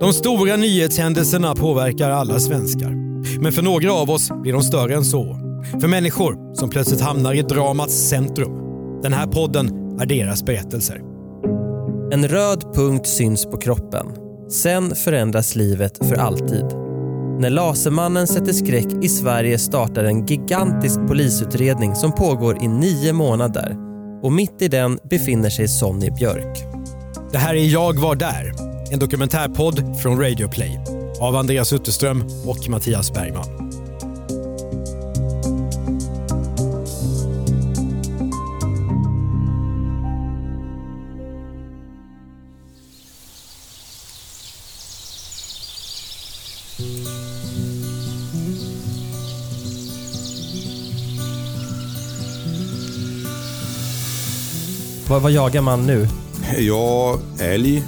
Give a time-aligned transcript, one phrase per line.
[0.00, 2.90] De stora nyhetshändelserna påverkar alla svenskar.
[3.40, 5.38] Men för några av oss blir de större än så.
[5.80, 8.52] För människor som plötsligt hamnar i dramats centrum.
[9.02, 9.66] Den här podden
[10.00, 11.00] är deras berättelser.
[12.12, 14.06] En röd punkt syns på kroppen.
[14.50, 16.64] Sen förändras livet för alltid.
[17.40, 23.76] När Lasermannen sätter skräck i Sverige startar en gigantisk polisutredning som pågår i nio månader.
[24.22, 26.58] Och mitt i den befinner sig Sonny Björk.
[27.32, 28.69] Det här är Jag var där.
[28.92, 30.80] En dokumentärpodd från Radio Play.
[31.20, 33.70] Av Andreas Utterström och Mattias Bergman.
[55.08, 56.08] Vad, vad jagar man nu?
[56.58, 57.82] Ja, älg,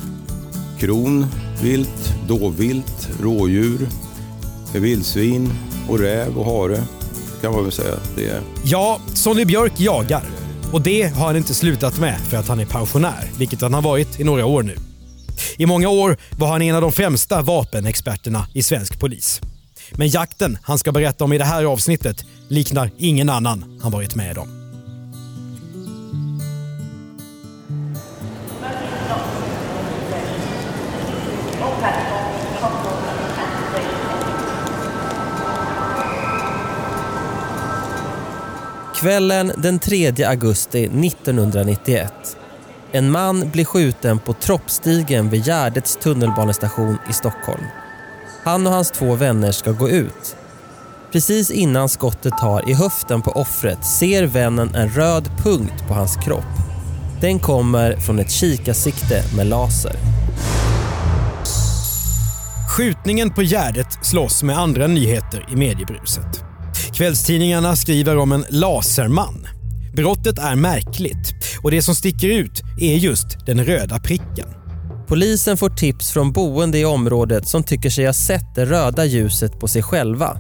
[0.82, 1.26] kron,
[1.62, 3.88] vilt, dovvilt, rådjur,
[4.74, 5.52] vildsvin
[5.88, 6.84] och räv och hare
[7.42, 8.40] kan man väl säga att det är.
[8.64, 10.22] Ja, Sonny Björk jagar.
[10.72, 13.82] Och det har han inte slutat med för att han är pensionär, vilket han har
[13.82, 14.76] varit i några år nu.
[15.56, 19.40] I många år var han en av de främsta vapenexperterna i svensk polis.
[19.90, 24.14] Men jakten han ska berätta om i det här avsnittet liknar ingen annan han varit
[24.14, 24.61] med om.
[39.02, 42.12] Kvällen den 3 augusti 1991.
[42.92, 47.64] En man blir skjuten på Troppstigen vid Gärdets tunnelbanestation i Stockholm.
[48.44, 50.36] Han och hans två vänner ska gå ut.
[51.12, 56.16] Precis innan skottet tar i höften på offret ser vännen en röd punkt på hans
[56.16, 56.54] kropp.
[57.20, 59.96] Den kommer från ett kikarsikte med laser.
[62.76, 66.51] Skjutningen på Gärdet slåss med andra nyheter i mediebruset.
[67.02, 69.46] Kvällstidningarna skriver om en laserman.
[69.96, 74.48] Brottet är märkligt och det som sticker ut är just den röda pricken.
[75.08, 79.60] Polisen får tips från boende i området som tycker sig ha sett det röda ljuset
[79.60, 80.36] på sig själva.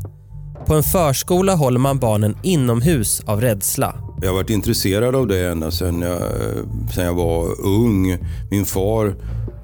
[0.66, 3.94] På en förskola håller man barnen inomhus av rädsla.
[4.20, 6.22] Jag har varit intresserad av det ända sedan jag,
[6.94, 8.18] sedan jag var ung.
[8.50, 9.14] Min far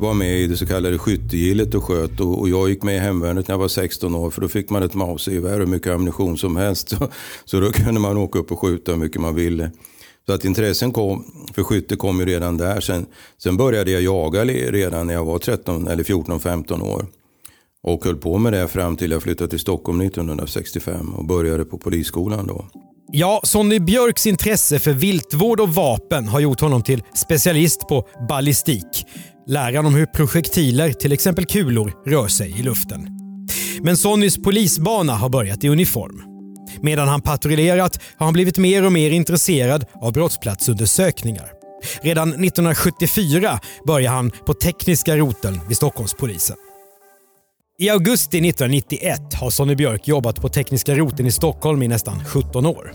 [0.01, 2.99] var med i det så kallade skyttegillet och sköt och, och jag gick med i
[2.99, 6.39] hemvärnet när jag var 16 år för då fick man ett mausergevär och mycket ammunition
[6.39, 6.89] som helst.
[6.99, 7.09] Så,
[7.45, 9.71] så då kunde man åka upp och skjuta hur mycket man ville.
[10.27, 12.81] Så att intressen kom, för skytte kom ju redan där.
[12.81, 13.07] Sen,
[13.43, 17.07] sen började jag jaga redan när jag var 13 eller 14-15 år.
[17.83, 21.79] Och höll på med det fram till jag flyttade till Stockholm 1965 och började på
[21.79, 22.65] polisskolan då.
[23.13, 29.07] Ja, Sonny Björks intresse för viltvård och vapen har gjort honom till specialist på ballistik.
[29.49, 33.09] Läran om hur projektiler, till exempel kulor, rör sig i luften.
[33.83, 36.23] Men Sonnys polisbana har börjat i uniform.
[36.81, 41.47] Medan han patrullerat har han blivit mer och mer intresserad av brottsplatsundersökningar.
[42.03, 46.57] Redan 1974 började han på tekniska roteln vid Stockholmspolisen.
[47.79, 52.67] I augusti 1991 har Sonny Björk jobbat på tekniska roteln i Stockholm i nästan 17
[52.67, 52.93] år.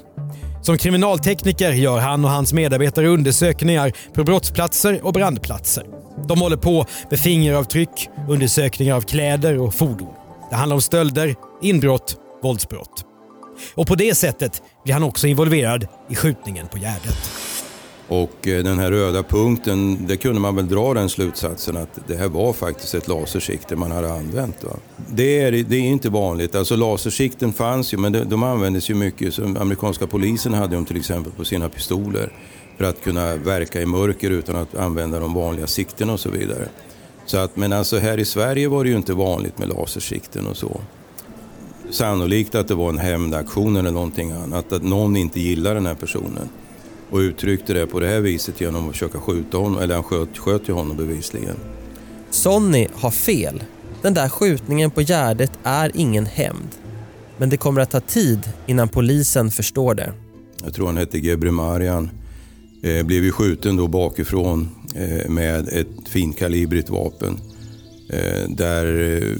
[0.62, 6.03] Som kriminaltekniker gör han och hans medarbetare undersökningar på brottsplatser och brandplatser.
[6.28, 10.13] De håller på med fingeravtryck, undersökningar av kläder och fordon.
[10.50, 13.06] Det handlar om stölder, inbrott, våldsbrott.
[13.75, 17.31] Och på det sättet blir han också involverad i skjutningen på Gärdet.
[18.07, 22.16] Och eh, den här röda punkten, det kunde man väl dra den slutsatsen att det
[22.16, 24.63] här var faktiskt ett lasersikte man hade använt.
[24.63, 24.72] Va?
[25.07, 26.56] Det, är, det är inte vanligt.
[26.56, 29.34] Alltså lasersikten fanns ju, men de, de användes ju mycket.
[29.34, 32.32] som amerikanska polisen hade dem till exempel på sina pistoler
[32.78, 36.67] för att kunna verka i mörker utan att använda de vanliga siktena och så vidare.
[37.25, 40.58] Så att, men alltså här i Sverige var det ju inte vanligt med lasersikten och
[40.58, 40.81] så.
[41.91, 45.96] Sannolikt att det var en hämndaktion eller någonting annat, att någon inte gillar den här
[45.96, 46.49] personen
[47.09, 50.37] och uttryckte det på det här viset genom att försöka skjuta honom, eller han sköt,
[50.37, 51.55] sköt ju honom bevisligen.
[52.29, 53.64] Sonny har fel.
[54.02, 56.70] Den där skjutningen på Gärdet är ingen hämnd.
[57.37, 60.14] Men det kommer att ta tid innan polisen förstår det.
[60.64, 62.09] Jag tror han hette Gebre Marian.
[62.84, 67.40] Eh, blev ju skjuten då bakifrån eh, med ett finkalibrigt vapen.
[68.09, 69.38] Eh, där eh,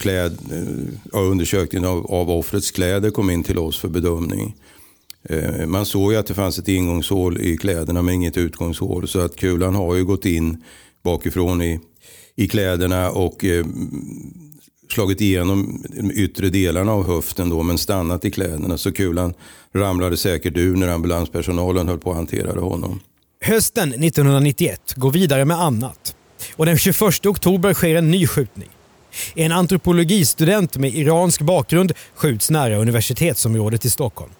[0.00, 4.56] kläd, eh, ja, undersökningen av, av offrets kläder kom in till oss för bedömning.
[5.28, 9.08] Eh, man såg ju att det fanns ett ingångshål i kläderna men inget utgångshål.
[9.08, 10.64] Så att kulan har ju gått in
[11.02, 11.80] bakifrån i,
[12.36, 13.44] i kläderna och
[14.94, 18.78] slagit igenom de yttre delarna av höften då, men stannat i kläderna.
[18.78, 19.34] Så kulan
[19.74, 23.00] ramlade säkert ur när ambulanspersonalen höll på att hantera honom.
[23.40, 26.16] Hösten 1991 går vidare med annat.
[26.56, 28.68] Och den 21 oktober sker en ny skjutning.
[29.34, 34.32] En antropologistudent med iransk bakgrund skjuts nära universitetsområdet i Stockholm.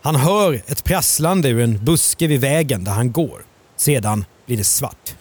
[0.00, 3.44] Han hör ett prasslande ur en buske vid vägen där han går.
[3.76, 5.14] Sedan blir det svart.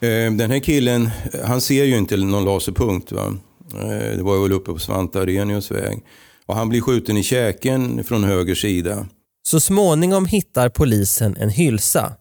[0.00, 1.10] Eh, den här killen,
[1.44, 3.12] han ser ju inte någon laserpunkt.
[3.12, 3.36] Va?
[3.74, 6.02] Eh, det var väl uppe på Svante Arrhenius väg.
[6.46, 9.06] Och han blir skjuten i käken från höger sida.
[9.42, 12.12] Så småningom hittar polisen en hylsa.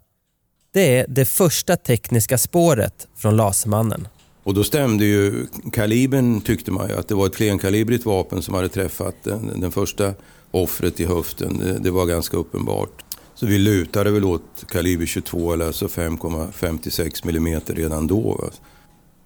[0.73, 4.07] Det är det första tekniska spåret från Lasermannen.
[4.43, 8.53] Och då stämde ju kalibern tyckte man ju att det var ett klenkalibrigt vapen som
[8.53, 10.13] hade träffat den, den första
[10.51, 11.57] offret i höften.
[11.57, 13.03] Det, det, var ganska uppenbart.
[13.35, 18.21] Så vi lutade väl åt kaliber 22 eller alltså 5,56 mm redan då.
[18.21, 18.49] Va?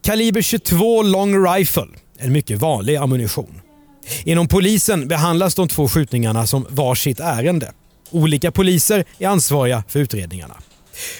[0.01, 1.88] Kaliber 22 long rifle,
[2.18, 3.62] en mycket vanlig ammunition.
[4.24, 7.72] Inom polisen behandlas de två skjutningarna som varsitt ärende.
[8.12, 10.56] Olika poliser är ansvariga för utredningarna.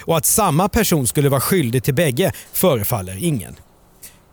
[0.04, 3.56] Och att samma person skulle vara skyldig till bägge förefaller ingen.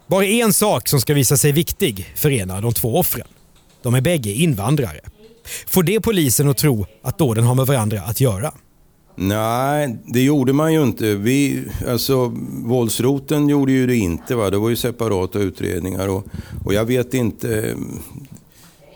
[0.07, 3.27] Bara en sak som ska visa sig viktig förenar de två offren.
[3.83, 5.00] De är bägge invandrare.
[5.68, 8.54] Får det polisen att tro att dåden har med varandra att göra?
[9.15, 11.15] Nej, det gjorde man ju inte.
[11.15, 12.33] Vi, alltså,
[12.63, 14.36] våldsroten gjorde ju det inte.
[14.36, 14.50] Va?
[14.50, 16.07] Det var ju separata utredningar.
[16.07, 16.25] Och,
[16.65, 17.75] och jag vet inte...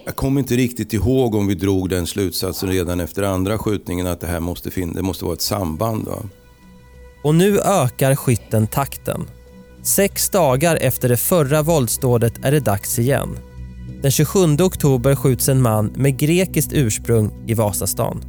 [0.06, 4.22] Jag kommer inte riktigt ihåg om vi drog den slutsatsen redan efter andra skjutningen att
[4.22, 6.06] det här måste, fin- det måste vara ett samband.
[6.06, 6.24] Va?
[7.24, 9.25] Och nu ökar skytten takten.
[9.84, 13.38] Sex dagar efter det förra våldsdådet är det dags igen.
[14.02, 18.22] Den 27 oktober skjuts en man med grekiskt ursprung i Vasastan.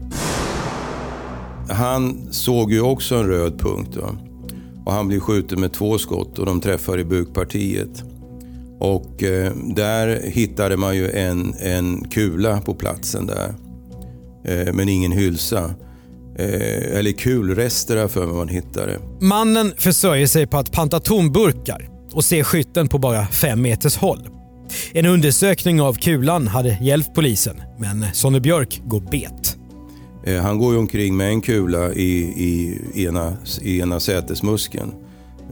[1.68, 3.96] Han såg ju också en röd punkt.
[3.96, 4.16] Va?
[4.86, 8.02] Och han blir skjuten med två skott och de träffar i bukpartiet.
[8.80, 13.54] Och eh, där hittade man ju en, en kula på platsen där.
[14.44, 15.74] Eh, men ingen hylsa.
[16.38, 18.98] Eh, eller kulrester för mig man hittade.
[19.20, 24.28] Mannen försörjer sig på att panta tomburkar och ser skytten på bara fem meters håll.
[24.92, 29.57] En undersökning av kulan hade hjälpt polisen, men Sonny Björk går bet.
[30.24, 32.22] Eh, han går ju omkring med en kula i,
[32.94, 34.92] i, ena, i ena sätesmuskeln.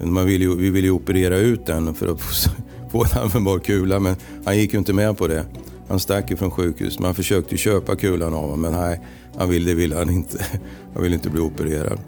[0.02, 2.20] Man vill ju, vi ville ju operera ut den för att
[2.92, 5.44] få en användbar kula, men han gick ju inte med på det.
[5.88, 6.98] Han stack ju från sjukhus.
[6.98, 9.00] Man försökte köpa kulan av honom, men nej,
[9.38, 10.44] han ville, det ville han inte.
[10.94, 11.98] Han ville inte bli opererad.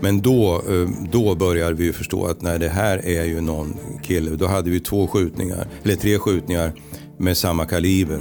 [0.00, 4.30] Men då, eh, då började vi förstå att nej, det här är ju någon kille.
[4.30, 6.72] Då hade vi två skjutningar, eller tre skjutningar
[7.18, 8.20] med samma kaliber.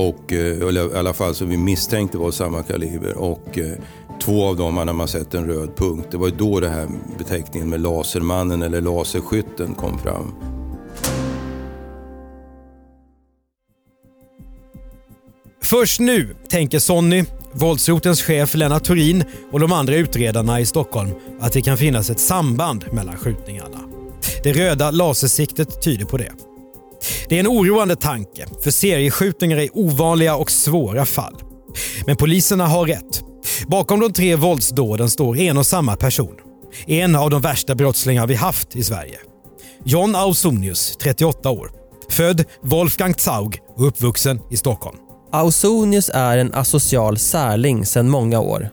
[0.00, 3.16] Och, eh, eller i alla fall som vi misstänkte var samma kaliber.
[3.16, 3.72] Och eh,
[4.22, 6.08] två av dem hade man sett en röd punkt.
[6.10, 6.88] Det var då det här
[7.18, 10.34] beteckningen med lasermannen eller laserskytten kom fram.
[15.62, 21.10] Först nu tänker Sonny, våldsrotens chef Lennart Thorin och de andra utredarna i Stockholm
[21.40, 23.80] att det kan finnas ett samband mellan skjutningarna.
[24.42, 26.32] Det röda lasersiktet tyder på det.
[27.28, 31.34] Det är en oroande tanke, för serieskjutningar är ovanliga och svåra fall.
[32.06, 33.22] Men poliserna har rätt.
[33.66, 36.34] Bakom de tre våldsdåden står en och samma person.
[36.86, 39.18] En av de värsta brottslingar vi haft i Sverige.
[39.84, 41.70] John Ausonius, 38 år.
[42.10, 44.96] Född Wolfgang Zaug och uppvuxen i Stockholm.
[45.32, 48.70] Ausonius är en asocial särling sedan många år.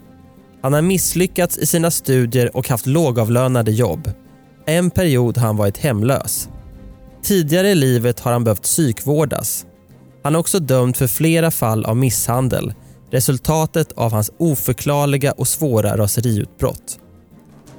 [0.61, 4.11] Han har misslyckats i sina studier och haft lågavlönade jobb.
[4.65, 6.49] En period har han varit hemlös.
[7.27, 9.65] Tidigare i livet har han behövt psykvårdas.
[10.23, 12.73] Han är också dömd för flera fall av misshandel,
[13.11, 16.99] resultatet av hans oförklarliga och svåra raseriutbrott.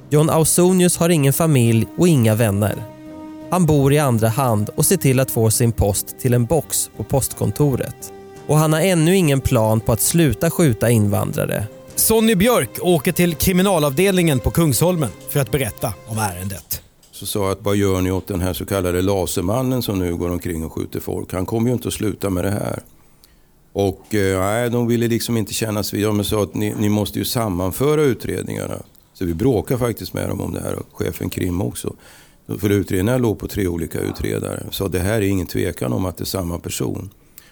[0.09, 2.75] John Ausonius har ingen familj och inga vänner.
[3.51, 6.89] Han bor i andra hand och ser till att få sin post till en box
[6.97, 8.13] på postkontoret.
[8.47, 11.67] Och han har ännu ingen plan på att sluta skjuta invandrare.
[11.95, 16.81] Sonny Björk åker till kriminalavdelningen på Kungsholmen för att berätta om ärendet.
[17.19, 20.15] Så sa jag att vad gör ni åt den här så kallade lasermannen som nu
[20.15, 21.33] går omkring och skjuter folk?
[21.33, 22.79] Han kommer ju inte att sluta med det här.
[23.73, 26.05] Och eh, nej, de ville liksom inte kännas vid.
[26.05, 28.81] De sa att ni, ni måste ju sammanföra utredningarna.
[29.13, 31.95] Så vi bråkade faktiskt med dem om det här och chefen Krim också.
[32.59, 34.63] För utredningarna låg på tre olika utredare.
[34.71, 37.09] Så det här är ingen tvekan om att det är samma person.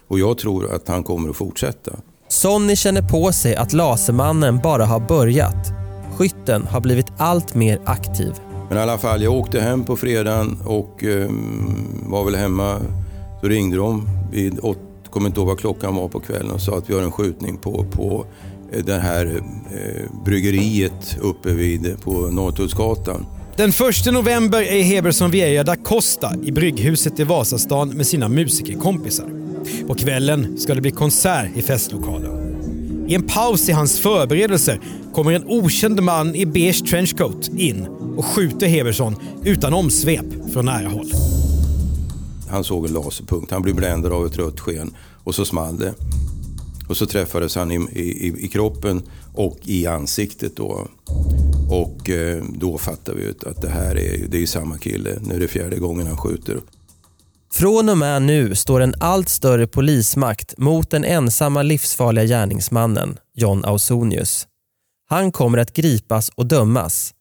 [0.08, 1.92] Och jag tror att han kommer att fortsätta.
[2.28, 5.68] Sonny känner på sig att Lasermannen bara har börjat.
[6.18, 8.34] Skytten har blivit allt mer aktiv.
[8.70, 11.30] Men i alla fall, jag åkte hem på fredagen och eh,
[12.04, 12.82] var väl hemma.
[13.42, 14.78] Så ringde de vid åt,
[15.10, 17.58] kommer inte ihåg vad klockan var på kvällen och sa att vi har en skjutning
[17.58, 18.26] på, på
[18.72, 23.26] eh, det här eh, bryggeriet uppe vid på Norrtullsgatan.
[23.56, 29.26] Den 1 november är Heberson Vieja da Costa i Brygghuset i Vasastan med sina musikerkompisar.
[29.88, 32.47] På kvällen ska det bli konsert i festlokalen.
[33.08, 34.80] I en paus i hans förberedelser
[35.14, 37.88] kommer en okänd man i beige trenchcoat in
[38.18, 41.12] och skjuter Heberson utan omsvep från nära håll.
[42.50, 45.94] Han såg en laserpunkt, han blev bländad av ett rött sken och så small det.
[46.90, 49.02] Och så träffades han i, i, i kroppen
[49.34, 50.88] och i ansiktet då.
[51.70, 55.20] Och eh, då fattade vi att det här är, det är samma kille.
[55.22, 56.60] Nu är det fjärde gången han skjuter.
[57.58, 63.66] Från och med nu står en allt större polismakt mot den ensamma livsfarliga gärningsmannen John
[63.66, 64.48] Ausonius.
[65.10, 67.14] Han kommer att gripas och dömas.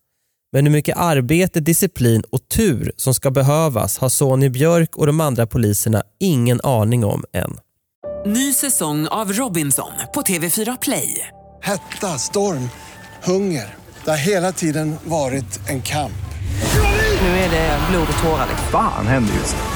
[0.53, 5.21] Men hur mycket arbete, disciplin och tur som ska behövas har Sonny Björk och de
[5.21, 7.57] andra poliserna ingen aning om än.
[8.27, 11.29] Ny säsong av Robinson på TV4 Play.
[11.63, 12.69] Hetta, storm,
[13.25, 13.75] hunger.
[14.05, 16.13] Det har hela tiden varit en kamp.
[17.21, 18.49] Nu är det blod och tårar.
[18.73, 19.76] Fan händer just nu.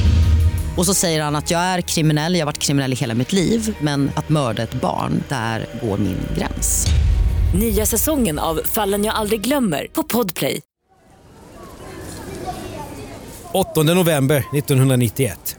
[0.77, 3.33] Och så säger han att jag är kriminell, jag har varit kriminell i hela mitt
[3.33, 6.87] liv men att mörda ett barn, där går min gräns.
[7.55, 10.61] Nya säsongen av Fallen jag aldrig glömmer på Podplay.
[13.53, 15.57] 8 november 1991.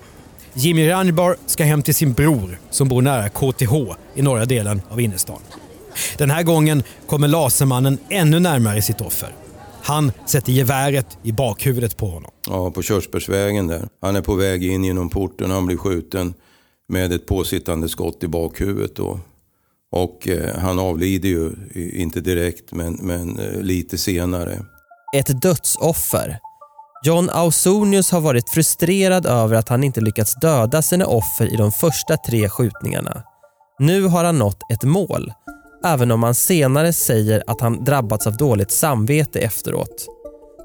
[0.54, 3.74] Jimmy Ranjbar ska hem till sin bror som bor nära KTH
[4.14, 5.40] i norra delen av innerstan.
[6.18, 9.34] Den här gången kommer lasermannen ännu närmare sitt offer.
[9.82, 12.30] Han sätter geväret i bakhuvudet på honom.
[12.48, 13.88] Ja, på Körsbärsvägen där.
[14.00, 16.34] Han är på väg in genom porten och han blir skjuten
[16.88, 18.96] med ett påsittande skott i bakhuvudet.
[18.96, 19.20] Då.
[19.92, 21.52] Och eh, han avlider ju,
[21.92, 24.64] inte direkt, men, men eh, lite senare.
[25.16, 26.38] Ett dödsoffer.
[27.04, 31.72] John Ausonius har varit frustrerad över att han inte lyckats döda sina offer i de
[31.72, 33.22] första tre skjutningarna.
[33.78, 35.32] Nu har han nått ett mål,
[35.84, 40.06] även om han senare säger att han drabbats av dåligt samvete efteråt.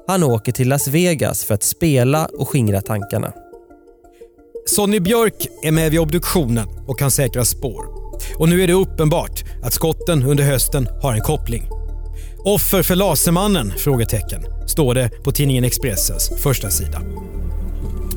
[0.06, 3.32] Han åker till Las Vegas för att spela och skingra tankarna.
[4.66, 7.86] Sonny Björk är med vid obduktionen och kan säkra spår.
[8.36, 11.68] Och nu är det uppenbart att skotten under hösten har en koppling.
[12.44, 13.72] Offer för Lasermannen?
[13.78, 17.02] Frågetecken, står det på tidningen Expressens första sida.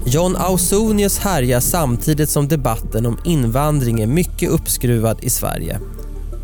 [0.06, 5.80] John Ausonius härjar samtidigt som debatten om invandring är mycket uppskruvad i Sverige.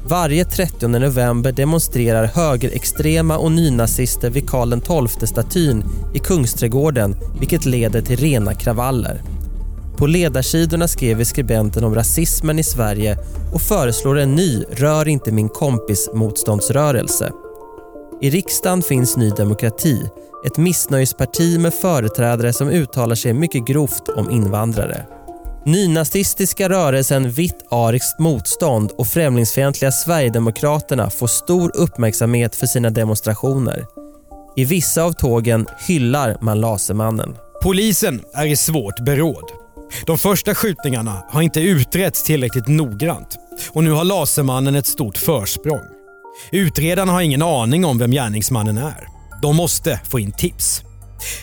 [0.10, 5.84] Varje 30 november demonstrerar högerextrema och nynazister vid Karl XII-statyn
[6.14, 9.22] i Kungsträdgården vilket leder till rena kravaller.
[9.98, 13.18] På ledarsidorna skriver skribenten om rasismen i Sverige
[13.54, 17.32] och föreslår en ny Rör inte min kompis motståndsrörelse.
[18.22, 20.02] I riksdagen finns Ny Demokrati,
[20.46, 25.17] ett missnöjesparti med företrädare som uttalar sig mycket grovt om invandrare.
[25.68, 33.86] Nynazistiska rörelsen Vitt ariskt motstånd och främlingsfientliga Sverigedemokraterna får stor uppmärksamhet för sina demonstrationer.
[34.56, 37.36] I vissa av tågen hyllar man Lasermannen.
[37.64, 39.44] Polisen är i svårt beråd.
[40.06, 43.38] De första skjutningarna har inte utretts tillräckligt noggrant
[43.70, 45.86] och nu har Lasermannen ett stort försprång.
[46.52, 49.08] Utredarna har ingen aning om vem gärningsmannen är.
[49.42, 50.84] De måste få in tips.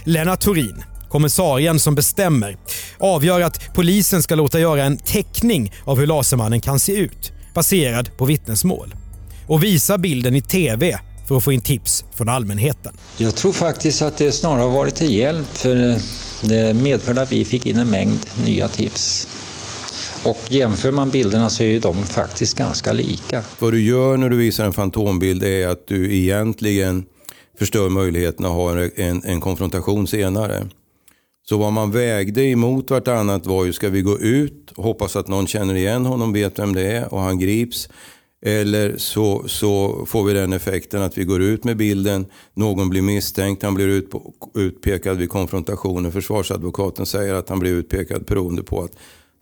[0.04, 2.56] Lennart Thorin, kommissarien som bestämmer,
[2.98, 8.16] avgör att polisen ska låta göra en teckning av hur Lasermannen kan se ut, baserad
[8.16, 8.94] på vittnesmål.
[9.46, 12.96] Och visa bilden i TV för att få in tips från allmänheten.
[13.16, 15.96] Jag tror faktiskt att det snarare har varit till hjälp för
[16.42, 19.28] det medförde att vi fick in en mängd nya tips.
[20.24, 23.42] Och jämför man bilderna så är ju de faktiskt ganska lika.
[23.58, 27.04] Vad du gör när du visar en fantombild är att du egentligen
[27.58, 30.66] förstör möjligheten att ha en, en, en konfrontation senare.
[31.48, 35.28] Så vad man vägde emot vartannat var ju, ska vi gå ut och hoppas att
[35.28, 37.88] någon känner igen honom, vet vem det är och han grips.
[38.46, 43.02] Eller så, så får vi den effekten att vi går ut med bilden, någon blir
[43.02, 44.10] misstänkt, han blir ut,
[44.54, 46.12] utpekad vid konfrontationen.
[46.12, 48.92] Försvarsadvokaten säger att han blir utpekad beroende på att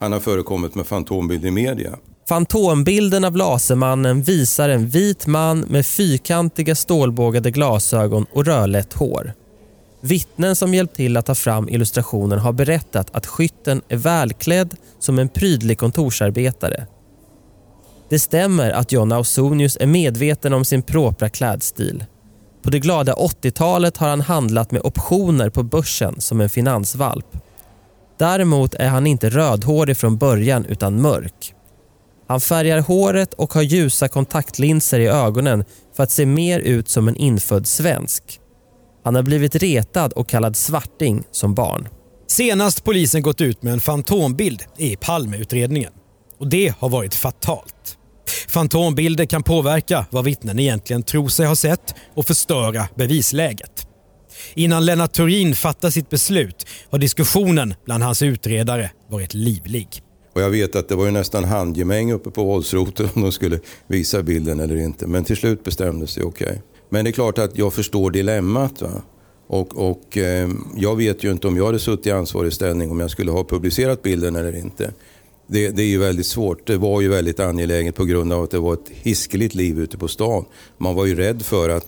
[0.01, 1.99] han har förekommit med fantombild i media.
[2.29, 9.33] Fantombilden av Lasermannen visar en vit man med fyrkantiga stålbågade glasögon och rödlätt hår.
[10.05, 15.19] Vittnen som hjälpt till att ta fram illustrationen har berättat att skytten är välklädd som
[15.19, 16.87] en prydlig kontorsarbetare.
[18.09, 22.05] Det stämmer att John Ausonius är medveten om sin propra klädstil.
[22.63, 27.27] På det glada 80-talet har han handlat med optioner på börsen som en finansvalp.
[28.19, 31.55] Däremot är han inte rödhårig från början utan mörk.
[32.29, 35.65] Han färgar håret och har ljusa kontaktlinser i ögonen
[35.97, 38.41] för att se mer ut som en infödd svensk.
[39.05, 41.89] Han har blivit retad och kallad svarting som barn.
[42.27, 45.93] Senast polisen gått ut med en fantombild är i Palmeutredningen.
[46.39, 47.99] Och det har varit fatalt.
[48.49, 53.87] Fantombilder kan påverka vad vittnen egentligen tror sig ha sett och förstöra bevisläget.
[54.55, 59.89] Innan Lennart Thorin fattar sitt beslut har diskussionen bland hans utredare varit livlig.
[60.35, 63.61] Och jag vet att det var ju nästan handgemäng uppe på våldsroten om de skulle
[63.87, 65.07] visa bilden eller inte.
[65.07, 66.47] Men till slut bestämdes det okej.
[66.47, 66.59] Okay.
[66.93, 68.83] Men det är klart att jag förstår dilemmat.
[68.83, 68.91] Va?
[69.47, 73.01] Och, och eh, jag vet ju inte om jag hade suttit i ansvarig ställning om
[73.01, 74.93] jag skulle ha publicerat bilden eller inte.
[75.47, 76.67] Det, det, är ju väldigt svårt.
[76.67, 79.99] Det var ju väldigt angeläget på grund av att det var ett hiskeligt liv ute
[79.99, 80.45] på stan.
[80.79, 81.87] Man var ju rädd för att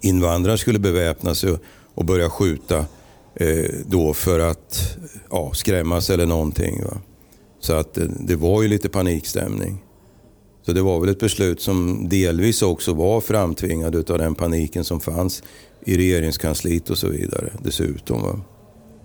[0.00, 1.56] invandrare skulle beväpna sig
[1.94, 2.78] och börja skjuta
[3.34, 4.96] eh, då för att
[5.30, 6.84] ja, skrämmas eller någonting.
[6.84, 7.00] Va?
[7.60, 9.82] Så att det, det var ju lite panikstämning.
[10.66, 15.00] Så det var väl ett beslut som delvis också var framtvingad av den paniken som
[15.00, 15.42] fanns
[15.86, 18.22] i regeringskansliet och så vidare dessutom.
[18.22, 18.40] Va?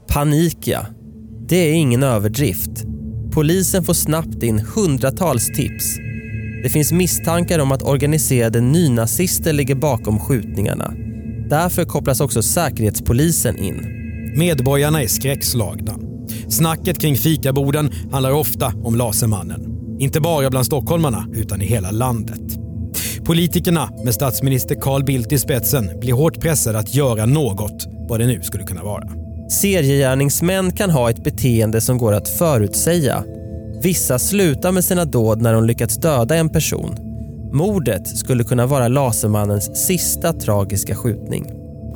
[0.08, 0.86] Panik ja.
[1.48, 2.72] Det är ingen överdrift.
[3.32, 5.98] Polisen får snabbt in hundratals tips.
[6.64, 10.94] Det finns misstankar om att organiserade nynazister ligger bakom skjutningarna.
[11.50, 13.76] Därför kopplas också Säkerhetspolisen in.
[14.38, 16.00] Medborgarna är skräckslagna.
[16.50, 19.75] Snacket kring fikaborden handlar ofta om Lasermannen.
[20.00, 22.42] Inte bara bland stockholmarna, utan i hela landet.
[23.26, 28.28] Politikerna med statsminister Carl Bildt i spetsen blir hårt pressade att göra något, vad det
[28.28, 29.04] nu skulle kunna vara.
[29.50, 33.24] Seriegärningsmän kan ha ett beteende som går att förutsäga.
[33.84, 36.96] Vissa slutar med sina dåd när de lyckats döda en person.
[37.54, 41.46] Mordet skulle kunna vara Lasermannens sista tragiska skjutning.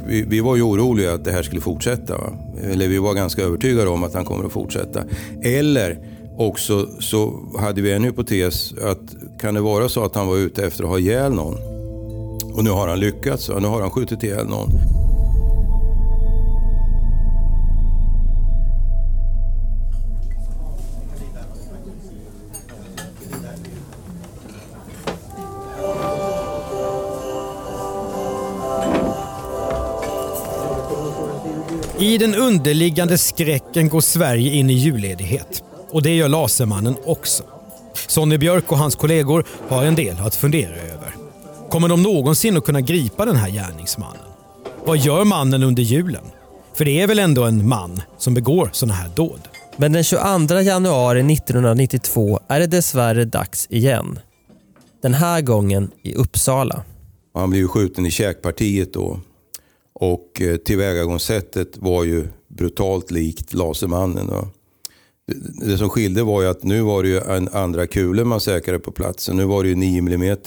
[0.08, 2.18] Vi, vi var ju oroliga att det här skulle fortsätta.
[2.18, 2.34] Va?
[2.72, 5.04] Eller vi var ganska övertygade om att han kommer att fortsätta.
[5.44, 5.98] Eller
[6.40, 10.66] också så hade vi en hypotes att kan det vara så att han var ute
[10.66, 11.56] efter att ha ihjäl någon?
[12.54, 14.70] Och nu har han lyckats, nu har han skjutit ihjäl någon.
[32.00, 35.64] I den underliggande skräcken går Sverige in i julledighet.
[35.92, 37.44] Och det gör Lasermannen också.
[38.08, 41.16] Sonny Björk och hans kollegor har en del att fundera över.
[41.70, 44.22] Kommer de någonsin att kunna gripa den här gärningsmannen?
[44.86, 46.24] Vad gör mannen under julen?
[46.74, 49.40] För det är väl ändå en man som begår sådana här dåd?
[49.78, 54.20] Men den 22 januari 1992 är det dessvärre dags igen.
[55.02, 56.84] Den här gången i Uppsala.
[57.34, 59.20] Han blev skjuten i käkpartiet då.
[59.94, 64.28] Och eh, tillvägagångssättet var ju brutalt likt Lasermannen.
[64.28, 64.48] Va?
[65.62, 68.80] Det som skilde var ju att nu var det ju en andra kulor man säkrade
[68.80, 69.38] på platsen.
[69.38, 70.38] Nu var det ju 9 mm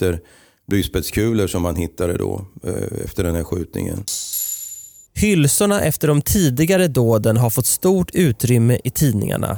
[0.67, 4.03] blyspetskulor som man hittade då eh, efter den här skjutningen.
[5.15, 9.57] Hylsorna efter de tidigare dåden har fått stort utrymme i tidningarna.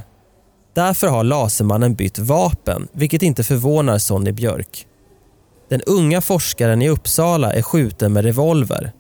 [0.74, 4.88] Därför har Lasermannen bytt vapen, vilket inte förvånar Sonny Björk.
[5.70, 8.92] Den unga forskaren i Uppsala är skjuten med revolver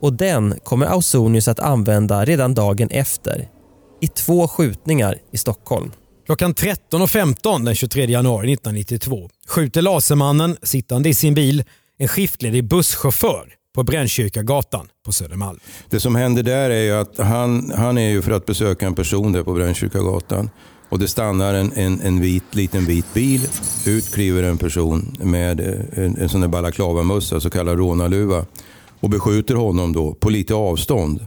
[0.00, 3.48] och den kommer Ausonius att använda redan dagen efter
[4.00, 5.92] i två skjutningar i Stockholm.
[6.26, 11.64] Klockan 13.15 den 23 januari 1992 skjuter Lasermannen, sittande i sin bil,
[11.98, 15.58] en skiftledig busschaufför på Brännkyrkagatan på Södermalm.
[15.90, 18.94] Det som händer där är ju att han, han är ju för att besöka en
[18.94, 20.50] person där på Brännkyrkagatan.
[20.88, 23.48] Och det stannar en, en, en vit, liten vit bil.
[23.86, 25.60] Ut kliver en person med
[25.92, 28.46] en, en sån där balaklavamössa, så kallad rånarluva.
[29.00, 31.26] Och beskjuter honom då på lite avstånd.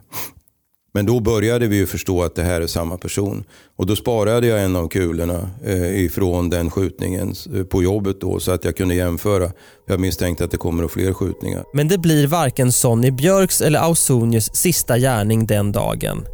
[0.93, 3.43] Men då började vi ju förstå att det här är samma person.
[3.75, 8.39] Och då sparade jag en av kulorna eh, ifrån den skjutningen eh, på jobbet då
[8.39, 9.51] så att jag kunde jämföra.
[9.88, 11.63] Jag misstänkte att det kommer att fler skjutningar.
[11.73, 16.25] Men det blir varken Sonny Björks eller Ausonius sista gärning den dagen.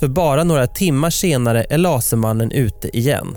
[0.00, 3.36] För bara några timmar senare är Lasermannen ute igen.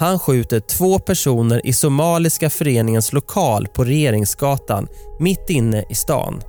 [0.00, 4.88] Han skjuter två personer i Somaliska föreningens lokal på Regeringsgatan
[5.20, 6.42] mitt inne i stan.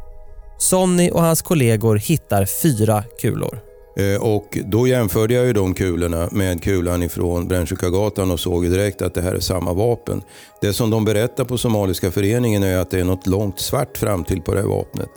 [0.60, 3.60] Sonny och hans kollegor hittar fyra kulor.
[3.98, 9.02] Eh, och då jämförde jag ju de kulorna med kulan ifrån Brännkyrkagatan och såg direkt
[9.02, 10.22] att det här är samma vapen.
[10.62, 14.42] Det som de berättar på Somaliska föreningen är att det är något långt svart framtill
[14.42, 15.10] på det här vapnet.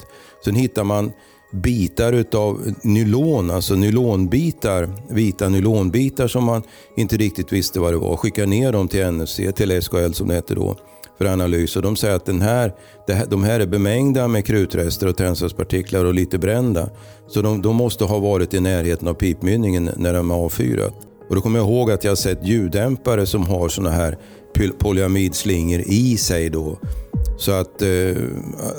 [0.44, 1.12] Sen hittar man
[1.52, 6.62] bitar utav nylon, alltså nylonbitar, vita nylonbitar som man
[6.96, 8.16] inte riktigt visste vad det var.
[8.16, 10.76] Skickar ner dem till NFC, till SKL som det hette då,
[11.18, 11.76] för analys.
[11.76, 12.74] Och de säger att den här,
[13.08, 16.90] här, de här är bemängda med krutrester och tändsatspartiklar och lite brända.
[17.28, 20.94] Så de, de måste ha varit i närheten av pipmynningen när de är avfyrat.
[21.28, 24.18] Och då kommer jag ihåg att jag sett ljuddämpare som har sådana här
[24.78, 26.78] polyamidslingor i sig då.
[27.38, 28.16] Så att, eh,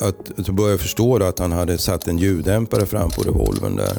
[0.01, 3.97] att, att började förstå att han hade satt en ljuddämpare fram på revolvern där.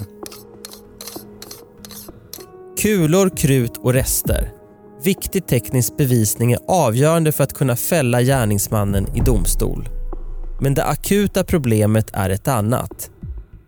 [2.79, 4.64] Kulor, krut och rester.
[5.05, 9.89] Viktig teknisk bevisning är avgörande för att kunna fälla gärningsmannen i domstol.
[10.61, 13.11] Men det akuta problemet är ett annat.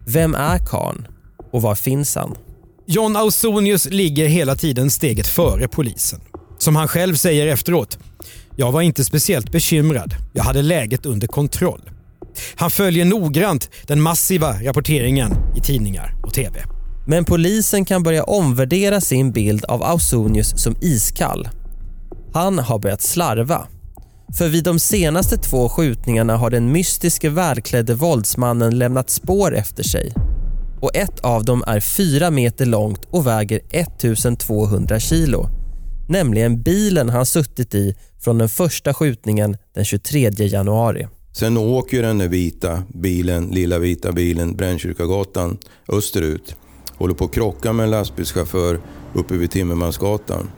[0.07, 1.07] Vem är Kahn
[1.53, 2.37] och var finns han?
[2.87, 6.21] John Ausonius ligger hela tiden steget före polisen.
[6.59, 7.99] Som han själv säger efteråt.
[8.57, 10.15] Jag var inte speciellt bekymrad.
[10.33, 11.91] Jag hade läget under kontroll.
[12.55, 16.76] Han följer noggrant den massiva rapporteringen i tidningar och TV.
[17.07, 21.49] Men polisen kan börja omvärdera sin bild av Ausonius som iskall.
[22.33, 23.67] Han har börjat slarva.
[24.39, 30.13] För vid de senaste två skjutningarna har den mystiske välklädde våldsmannen lämnat spår efter sig.
[30.81, 35.49] Och ett av dem är fyra meter långt och väger 1200 kilo
[36.09, 41.07] nämligen bilen han suttit i från den första skjutningen den 23 januari.
[41.33, 46.57] Sen åker den vita bilen, lilla vita bilen Brännkyrkagatan österut.
[46.99, 48.81] Håller på att krocka med en lastbilschaufför
[49.15, 50.51] uppe vid Timmermansgatan.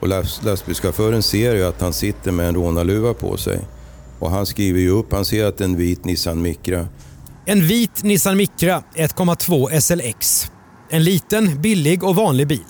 [0.00, 0.08] Och
[0.42, 3.60] lastbilschauffören ser ju att han sitter med en rånarluva på sig.
[4.18, 6.88] Och han skriver ju upp, han ser att det är en vit Nissan Micra.
[7.46, 10.50] En vit Nissan Micra 1,2 SLX.
[10.90, 12.64] En liten, billig och vanlig bil.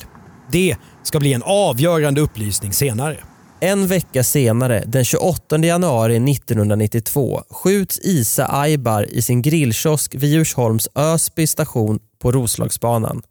[0.52, 3.16] Det ska bli en avgörande upplysning senare.
[3.60, 10.88] En vecka senare, den 28 januari 1992, skjuts Isa Aibar i sin grillkiosk vid Djursholms
[10.94, 13.22] Ösby station på Roslagsbanan.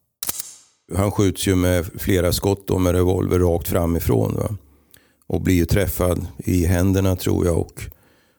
[0.96, 4.36] Han skjuts ju med flera skott och med revolver rakt framifrån.
[4.36, 4.58] Va?
[5.28, 7.58] Och blir ju träffad i händerna tror jag.
[7.58, 7.82] Och,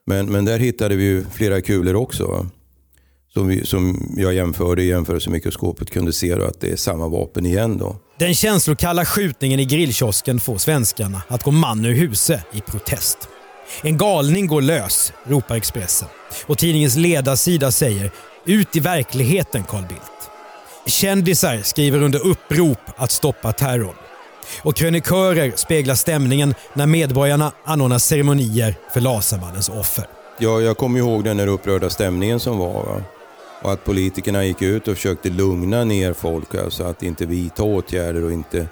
[0.06, 2.26] men, men där hittade vi ju flera kulor också.
[2.26, 2.46] Va?
[3.32, 7.78] Som, vi, som jag jämförde i jämförelsemikroskopet kunde se att det är samma vapen igen.
[7.78, 7.96] Då.
[8.18, 13.18] Den känslokalla skjutningen i grillkiosken får svenskarna att gå man ur huse i protest.
[13.82, 16.08] En galning går lös, ropar Expressen.
[16.46, 18.10] Och tidningens ledarsida säger
[18.46, 20.13] “Ut i verkligheten Carl Bildt”.
[20.86, 23.94] Kändisar skriver under upprop att stoppa terrorn.
[24.62, 30.06] Och krönikörer speglar stämningen när medborgarna anordnar ceremonier för Lasermannens offer.
[30.38, 32.72] Ja, jag kommer ihåg den där upprörda stämningen som var.
[32.72, 33.02] Va?
[33.62, 38.24] Och att politikerna gick ut och försökte lugna ner folk, alltså att inte vidta åtgärder
[38.24, 38.68] och inte,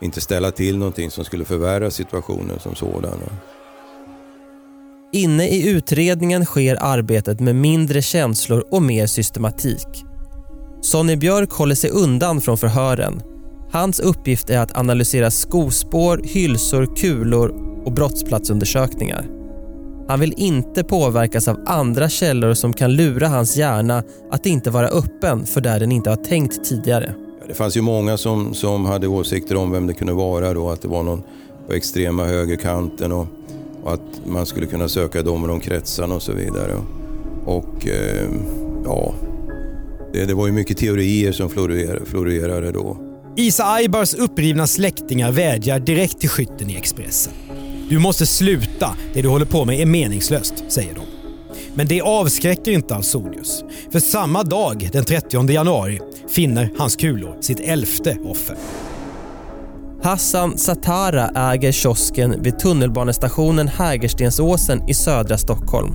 [0.00, 3.22] inte ställa till någonting som skulle förvärra situationen som sådan.
[5.12, 10.04] Inne i utredningen sker arbetet med mindre känslor och mer systematik.
[10.86, 13.22] Sonny Björk håller sig undan från förhören.
[13.72, 19.26] Hans uppgift är att analysera skospår, hylsor, kulor och brottsplatsundersökningar.
[20.08, 24.88] Han vill inte påverkas av andra källor som kan lura hans hjärna att inte vara
[24.88, 27.14] öppen för där den inte har tänkt tidigare.
[27.48, 30.82] Det fanns ju många som, som hade åsikter om vem det kunde vara då, att
[30.82, 31.22] det var någon
[31.66, 33.26] på extrema högerkanten och,
[33.82, 36.72] och att man skulle kunna söka dem och de kretsarna och så vidare.
[37.44, 38.28] Och eh,
[38.84, 39.14] ja,
[40.12, 42.96] det, det, var ju mycket teorier som florerade, florerade då.
[43.36, 47.32] Isa Aibars upprivna släktingar vädjar direkt till skytten i Expressen.
[47.88, 51.00] Du måste sluta, det du håller på med är meningslöst, säger de.
[51.74, 53.64] Men det avskräcker inte Alsonius.
[53.92, 58.56] För samma dag, den 30 januari, finner hans kulor sitt elfte offer.
[60.02, 65.94] Hassan Satara äger kiosken vid tunnelbanestationen Hägerstensåsen i södra Stockholm.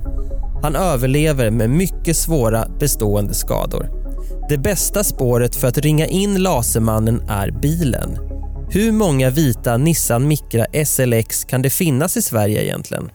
[0.62, 4.01] Han överlever med mycket svåra bestående skador.
[4.48, 8.18] Det bästa spåret för att ringa in Lasermannen är bilen.
[8.70, 13.10] Hur många vita Nissan Micra SLX kan det finnas i Sverige egentligen?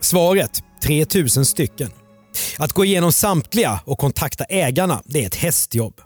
[0.00, 1.90] Svaret 3000 stycken.
[2.58, 6.00] Att gå igenom samtliga och kontakta ägarna det är ett hästjobb.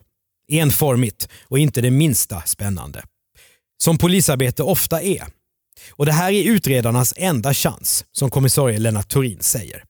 [0.52, 3.02] Enformigt och inte det minsta spännande.
[3.82, 5.22] Som polisarbete ofta är.
[5.90, 9.84] Och Det här är utredarnas enda chans, som kommissarie Lennart Turin säger.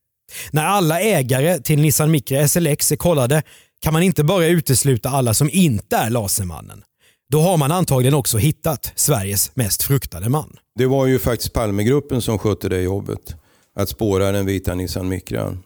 [0.50, 3.42] När alla ägare till Nissan Micra SLX är kollade
[3.84, 6.82] kan man inte bara utesluta alla som inte är Lasermannen.
[7.30, 10.56] Då har man antagligen också hittat Sveriges mest fruktade man.
[10.78, 13.36] Det var ju faktiskt Palmegruppen som skötte det jobbet.
[13.76, 15.62] Att spåra den vita Nissan Micran.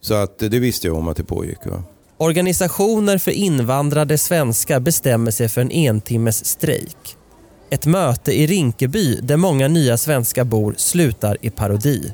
[0.00, 1.66] Så att det visste jag om att det pågick.
[1.66, 1.82] Va?
[2.16, 7.16] Organisationer för invandrade svenskar bestämmer sig för en entimmes strejk.
[7.70, 12.12] Ett möte i Rinkeby där många nya svenskar bor slutar i parodi.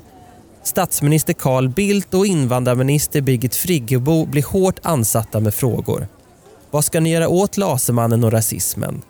[0.63, 6.07] Statsminister Carl Bildt och invandrarminister Birgit Friggebo blir hårt ansatta med frågor.
[6.71, 9.01] Vad ska ni göra åt Lasermannen och rasismen?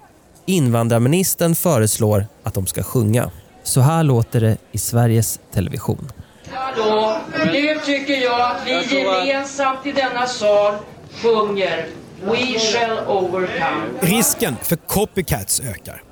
[0.46, 3.32] Invandrarministern föreslår att de ska sjunga.
[3.64, 6.12] Så här låter det i Sveriges Television.
[6.52, 10.74] Hallå, nu tycker jag att vi gemensamt i denna sal
[11.22, 11.88] sjunger
[12.24, 13.86] We shall overcome.
[14.00, 16.04] Risken för copycats ökar.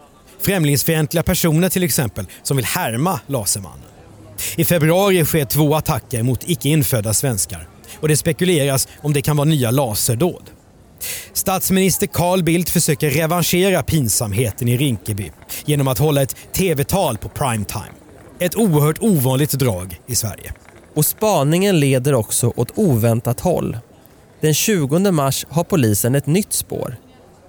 [0.42, 3.80] Främlingsfientliga personer till exempel som vill härma Lasermannen.
[4.56, 7.68] I februari sker två attacker mot icke infödda svenskar
[8.00, 10.44] och det spekuleras om det kan vara nya laserdåd.
[11.34, 15.32] Statsminister Carl Bildt försöker revanschera pinsamheten i Rinkeby
[15.66, 17.92] genom att hålla ett tv-tal på primetime.
[18.40, 20.54] Ett oerhört ovanligt drag i Sverige.
[20.96, 23.78] Och spaningen leder också åt oväntat håll.
[24.42, 26.96] Den 20 mars har polisen ett nytt spår.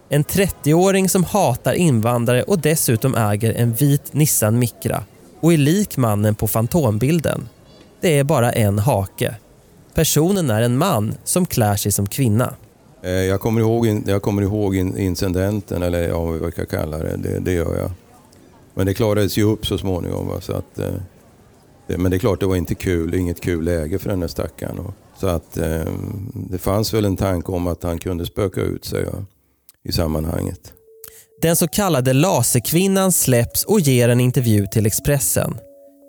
[0.09, 5.05] En 30-åring som hatar invandrare och dessutom äger en vit Nissan Micra
[5.40, 7.48] och är lik mannen på fantombilden.
[8.01, 9.35] Det är bara en hake.
[9.94, 12.55] Personen är en man som klär sig som kvinna.
[13.03, 17.16] Eh, jag kommer ihåg, jag kommer ihåg incidenten, eller ja, vad vi ska kalla det.
[17.16, 17.38] det.
[17.38, 17.53] det.
[17.53, 17.90] gör jag.
[18.74, 20.29] Men det klarades ju upp så småningom.
[20.29, 20.40] Va?
[20.40, 23.14] Så att, eh, men det är klart, det var inte kul.
[23.14, 24.79] Inget kul läge för den där stackaren.
[24.79, 25.92] Och, så att eh,
[26.33, 29.24] det fanns väl en tanke om att han kunde spöka ut sig va?
[29.83, 30.72] i sammanhanget.
[31.42, 35.59] Den så kallade laserkvinnan släpps och ger en intervju till Expressen.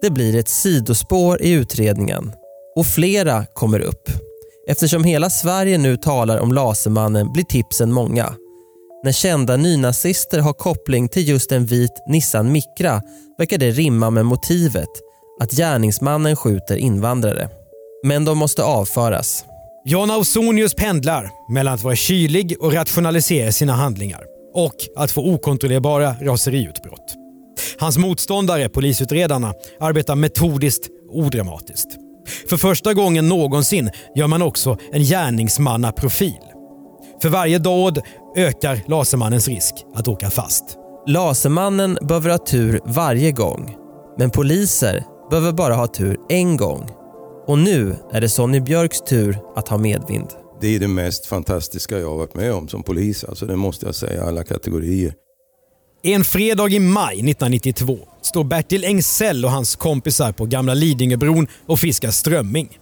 [0.02, 2.34] Det blir ett sidospår i utredningen
[2.76, 4.10] och flera kommer upp.
[4.68, 8.34] Eftersom hela Sverige nu talar om Lasermannen blir tipsen många.
[9.04, 13.02] När kända nynazister har koppling till just en vit Nissan Micra
[13.38, 14.90] verkar det rimma med motivet
[15.42, 17.50] att gärningsmannen skjuter invandrare.
[18.04, 19.46] Men de måste avföras.
[19.86, 26.16] Jan Ausonius pendlar mellan att vara kylig och rationalisera sina handlingar och att få okontrollerbara
[26.22, 27.16] raseriutbrott.
[27.80, 31.98] Hans motståndare, polisutredarna, arbetar metodiskt och odramatiskt.
[32.50, 36.40] För första gången någonsin gör man också en gärningsmannaprofil.
[37.22, 38.02] För varje dåd
[38.38, 40.64] ökar Lasermannens risk att åka fast.
[41.08, 43.76] Lasermannen behöver ha tur varje gång.
[44.18, 46.90] Men poliser behöver bara ha tur en gång.
[47.48, 50.30] Och nu är det Sonny Björks tur att ha medvind.
[50.62, 53.24] Det är det mest fantastiska jag har varit med om som polis.
[53.24, 55.14] Alltså det måste jag säga, alla kategorier.
[56.02, 61.80] En fredag i maj 1992 står Bertil Engsell och hans kompisar på Gamla Lidingöbron och
[61.80, 62.80] fiskar strömming.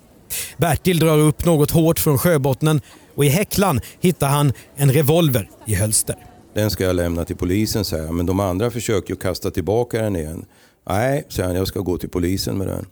[0.58, 2.82] Bertil drar upp något hårt från sjöbottnen
[3.16, 6.16] och i häcklan hittar han en revolver i hölster.
[6.56, 8.14] Den ska jag lämna till polisen, säger jag.
[8.14, 10.46] Men de andra försöker ju kasta tillbaka den igen.
[10.90, 12.86] Nej, säger han, jag ska gå till polisen med den.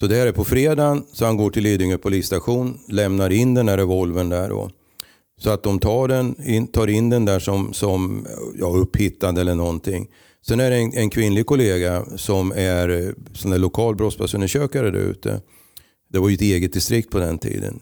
[0.00, 3.68] Så det här är på fredagen, så han går till Lidingö polisstation, lämnar in den
[3.68, 4.48] här revolvern där.
[4.48, 4.70] Då.
[5.40, 8.26] Så att de tar, den, in, tar in den där som, som
[8.58, 10.08] ja, upphittad eller någonting.
[10.46, 15.40] Sen är det en, en kvinnlig kollega som är sån där lokal brottsplatsundersökare där ute.
[16.12, 17.80] Det var ju ett eget distrikt på den tiden.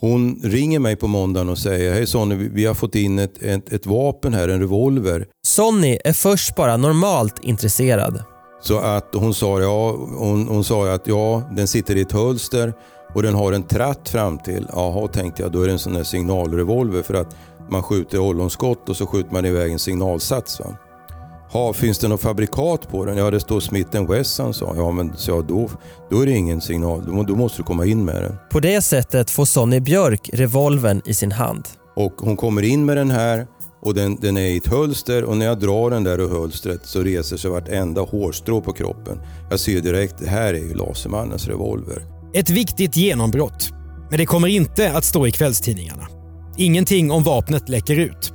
[0.00, 3.72] Hon ringer mig på måndagen och säger Hej Sonny, vi har fått in ett, ett,
[3.72, 5.26] ett vapen här, en revolver.
[5.46, 8.24] Sonny är först bara normalt intresserad.
[8.66, 12.74] Så att hon sa, ja, hon, hon sa att ja, den sitter i ett hölster
[13.14, 14.66] och den har en tratt fram till.
[14.72, 17.36] Jaha, tänkte jag, då är det en sån där signalrevolver för att
[17.70, 20.60] man skjuter ollonskott och så skjuter man iväg en signalsats.
[20.60, 20.66] Va?
[21.52, 23.16] Ha, finns det något fabrikat på den?
[23.16, 25.70] Ja, det står Smith Wesson sa Ja, men så då,
[26.10, 27.04] då är det ingen signal.
[27.06, 28.36] Då, då måste du komma in med den.
[28.50, 31.68] På det sättet får Sonny Björk revolven i sin hand.
[31.96, 33.46] Och hon kommer in med den här
[33.86, 36.80] och den, den är i ett hölster och när jag drar den där ur hölstret
[36.82, 39.18] så reser sig vartenda hårstrå på kroppen.
[39.50, 42.02] Jag ser direkt, det här är ju Lasermannens revolver.
[42.34, 43.70] Ett viktigt genombrott.
[44.10, 46.08] Men det kommer inte att stå i kvällstidningarna.
[46.56, 48.32] Ingenting om vapnet läcker ut.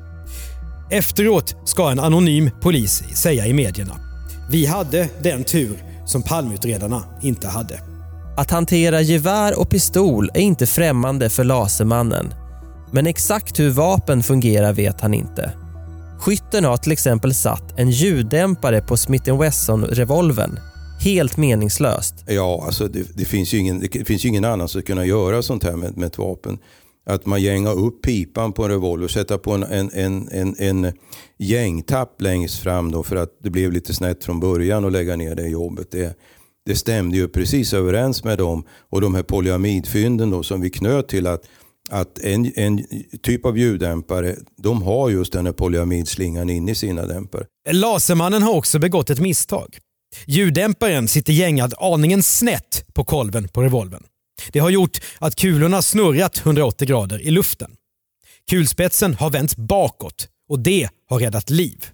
[0.91, 3.95] Efteråt ska en anonym polis säga i medierna.
[4.51, 7.79] Vi hade den tur som palmutredarna inte hade.
[8.37, 12.33] Att hantera gevär och pistol är inte främmande för Lasermannen.
[12.93, 15.51] Men exakt hur vapen fungerar vet han inte.
[16.19, 20.59] Skytten har till exempel satt en ljuddämpare på Smith Wesson-revolvern.
[20.99, 22.15] Helt meningslöst.
[22.27, 25.41] Ja, alltså det, det, finns ju ingen, det finns ju ingen annan som kunna göra
[25.41, 26.57] sånt här med, med ett vapen.
[27.05, 30.55] Att man gängar upp pipan på en revolver och sätter på en, en, en, en,
[30.59, 30.93] en
[31.39, 35.35] gängtapp längst fram då för att det blev lite snett från början och lägga ner
[35.35, 35.91] det jobbet.
[35.91, 36.17] Det,
[36.65, 41.07] det stämde ju precis överens med dem och de här polyamidfynden då som vi knöt
[41.07, 41.45] till att
[41.91, 42.85] att en, en
[43.23, 47.45] typ av ljuddämpare, de har just den här polyamidslingan inne i sina dämpare.
[47.71, 49.77] Lasermannen har också begått ett misstag.
[50.25, 54.03] Ljuddämparen sitter gängad aningen snett på kolven på revolven.
[54.51, 57.71] Det har gjort att kulorna snurrat 180 grader i luften.
[58.49, 61.85] Kulspetsen har vänts bakåt och det har räddat liv.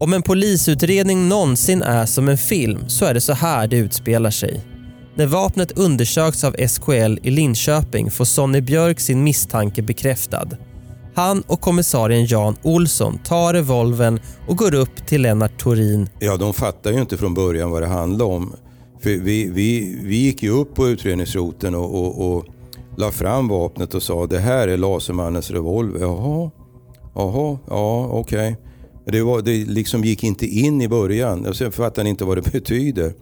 [0.00, 4.30] Om en polisutredning någonsin är som en film så är det så här det utspelar
[4.30, 4.69] sig.
[5.20, 10.48] När vapnet undersöks av SKL i Linköping får Sonny Björk sin misstanke bekräftad.
[11.14, 16.08] Han och kommissarien Jan Olsson tar revolven och går upp till Lennart Torin.
[16.18, 18.52] Ja, de fattar ju inte från början vad det handlade om.
[19.00, 22.44] För vi, vi, vi gick ju upp på utredningsroten och, och, och
[22.96, 26.00] la fram vapnet och sa det här är Lasermannens revolver.
[26.00, 26.50] Jaha,
[27.14, 28.56] jaha, ja okej.
[29.04, 29.22] Okay.
[29.22, 31.46] Det, det liksom gick inte in i början.
[31.46, 33.12] Och sen fattade inte vad det betyder.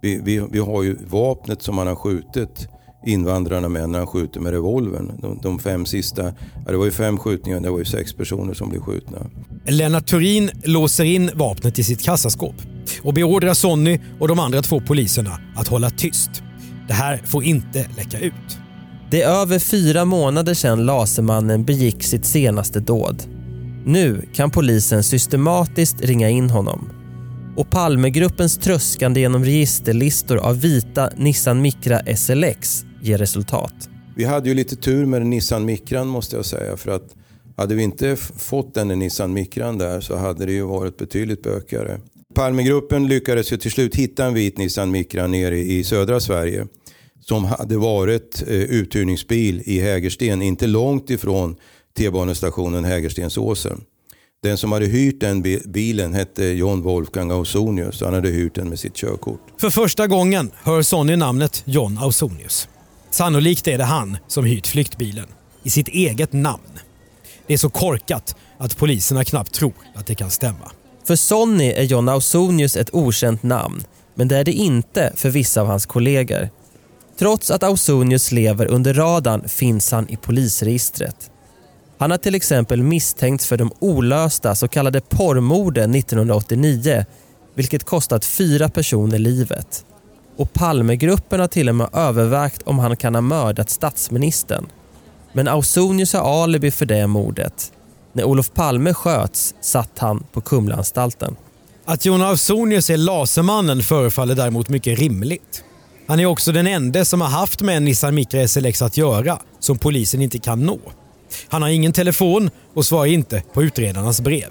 [0.00, 2.68] Vi, vi, vi har ju vapnet som man har skjutit
[3.06, 5.12] invandrarna med när han skjuter med revolvern.
[5.22, 6.22] De, de, fem sista,
[6.66, 9.18] ja, det var ju fem skjutningar, det var ju sex personer som blev skjutna.
[9.66, 12.54] Lennart Turin låser in vapnet i sitt kassaskåp
[13.02, 16.30] och beordrar Sonny och de andra två poliserna att hålla tyst.
[16.88, 18.58] Det här får inte läcka ut.
[19.10, 23.22] Det är över fyra månader sedan Lasermannen begick sitt senaste dåd.
[23.84, 26.97] Nu kan polisen systematiskt ringa in honom.
[27.58, 33.74] Och Palmegruppens tröskande genom registerlistor av vita Nissan Micra SLX ger resultat.
[34.16, 36.76] Vi hade ju lite tur med Nissan Micran måste jag säga.
[36.76, 37.14] För att
[37.56, 42.00] hade vi inte fått den Nissan Micran där så hade det ju varit betydligt bökigare.
[42.34, 46.66] Palmegruppen lyckades ju till slut hitta en vit Nissan Micra nere i södra Sverige
[47.20, 51.56] som hade varit eh, uthyrningsbil i Hägersten, inte långt ifrån
[51.96, 53.80] T-banestationen Hägerstensåsen.
[54.42, 58.00] Den som hade hyrt den bilen hette John Wolfgang Ausonius.
[58.00, 59.40] Han hade hyrt den med sitt körkort.
[59.60, 62.68] För första gången hör Sonny namnet John Ausonius.
[63.10, 65.26] Sannolikt är det han som hyrt flyktbilen.
[65.62, 66.78] I sitt eget namn.
[67.46, 70.70] Det är så korkat att poliserna knappt tror att det kan stämma.
[71.04, 73.84] För Sonny är John Ausonius ett okänt namn.
[74.14, 76.48] Men det är det inte för vissa av hans kollegor.
[77.18, 81.30] Trots att Ausonius lever under radarn finns han i polisregistret.
[81.98, 87.04] Han har till exempel misstänkts för de olösta så kallade porrmorden 1989
[87.54, 89.84] vilket kostat fyra personer livet.
[90.36, 94.66] Och Palmegruppen har till och med övervägt om han kan ha mördat statsministern.
[95.32, 97.72] Men Ausonius har alibi för det mordet.
[98.12, 101.36] När Olof Palme sköts satt han på Kumlaanstalten.
[101.84, 105.64] Att Jon Ausonius är Lasermannen förefaller däremot mycket rimligt.
[106.06, 109.38] Han är också den enda som har haft med en Nissan Micra SLX att göra
[109.60, 110.78] som polisen inte kan nå.
[111.48, 114.50] Han har ingen telefon och svarar inte på utredarnas brev.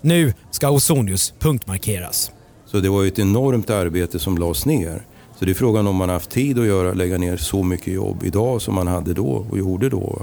[0.00, 2.30] Nu ska Ausonius punktmarkeras.
[2.66, 5.06] Så det var ju ett enormt arbete som lades ner.
[5.38, 8.22] Så det är frågan om man haft tid att göra, lägga ner så mycket jobb
[8.24, 10.22] idag som man hade då och gjorde då.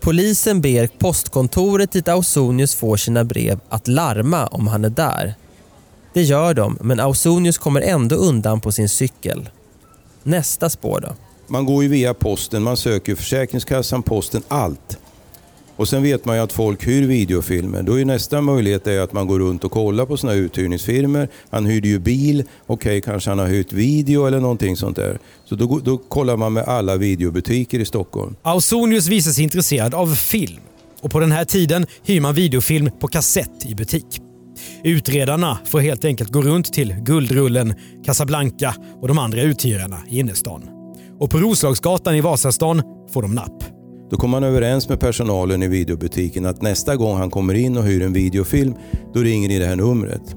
[0.00, 5.34] Polisen ber postkontoret dit Ausonius får sina brev att larma om han är där.
[6.14, 9.48] Det gör de, men Ausonius kommer ändå undan på sin cykel.
[10.22, 11.08] Nästa spår då?
[11.46, 14.98] Man går ju via posten, man söker Försäkringskassan, posten, allt.
[15.76, 17.82] Och sen vet man ju att folk hyr videofilmer.
[17.82, 21.28] Då är nästa möjlighet är att man går runt och kollar på sådana uthyrningsfirmor.
[21.50, 25.18] Han hyrde ju bil, okej okay, kanske han har hyrt video eller någonting sånt där.
[25.44, 28.36] Så då, då kollar man med alla videobutiker i Stockholm.
[28.42, 30.60] Ausonius visar sig intresserad av film.
[31.00, 34.20] Och på den här tiden hyr man videofilm på kassett i butik.
[34.84, 40.73] Utredarna får helt enkelt gå runt till Guldrullen, Casablanca och de andra uthyrarna i innerstan.
[41.18, 43.64] Och på Roslagsgatan i Vasastan får de napp.
[44.10, 47.84] Då kommer man överens med personalen i videobutiken att nästa gång han kommer in och
[47.84, 48.74] hyr en videofilm,
[49.14, 50.36] då ringer ni det här numret.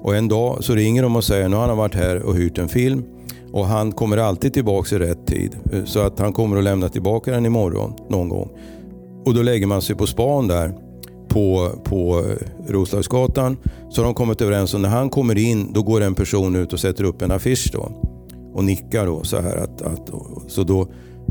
[0.00, 2.34] Och en dag så ringer de och säger att nu har han varit här och
[2.34, 3.04] hyrt en film
[3.52, 5.56] och han kommer alltid tillbaka i rätt tid.
[5.84, 8.50] Så att han kommer att lämna tillbaka den imorgon någon gång.
[9.24, 10.74] Och då lägger man sig på span där
[11.28, 13.56] på, på eh, Roslagsgatan.
[13.90, 16.72] Så har de kommit överens om när han kommer in, då går en person ut
[16.72, 17.92] och sätter upp en affisch då.
[18.54, 20.10] Och nickar då så här att, att
[20.48, 20.88] så då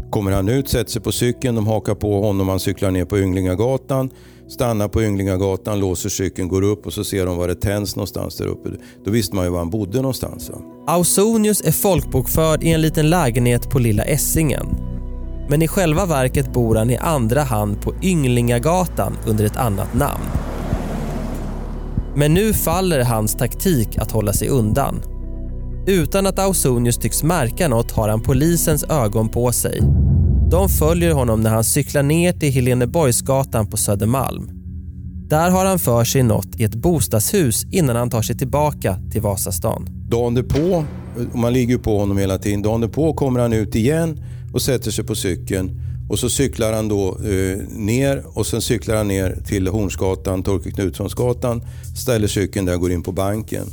[0.10, 3.20] kommer han ut, sätter sig på cykeln, de hakar på honom, han cyklar ner på
[3.20, 4.10] Ynglingagatan,
[4.48, 8.38] stannar på Ynglingagatan, låser cykeln, går upp och så ser de var det tänds någonstans
[8.38, 8.70] där uppe.
[9.06, 10.50] Då visste man ju var han bodde någonstans.
[10.50, 10.58] Va?
[10.88, 14.68] Ausonius är folkbokförd i en liten lägenhet på Lilla Essingen.
[15.50, 20.24] Men i själva verket bor han i andra hand på Ynglingagatan under ett annat namn.
[22.16, 25.13] Men nu faller hans taktik att hålla sig undan.
[25.88, 29.82] Utan att Ausonius tycks märka något har han polisens ögon på sig.
[30.52, 34.50] De följer honom när han cyklar ner till Heleneborgsgatan på Södermalm.
[35.30, 39.22] Där har han för sig något i ett bostadshus innan han tar sig tillbaka till
[39.22, 39.88] Vasastan.
[40.10, 40.86] Dagen därpå,
[41.34, 44.24] man ligger på honom hela tiden, dagen därpå kommer han ut igen
[44.54, 45.80] och sätter sig på cykeln.
[46.10, 50.72] Och så cyklar han då eh, ner och sen cyklar han ner till Hornsgatan, Torkel
[50.72, 51.62] Knutssonsgatan,
[51.98, 53.68] ställer cykeln där och går in på banken.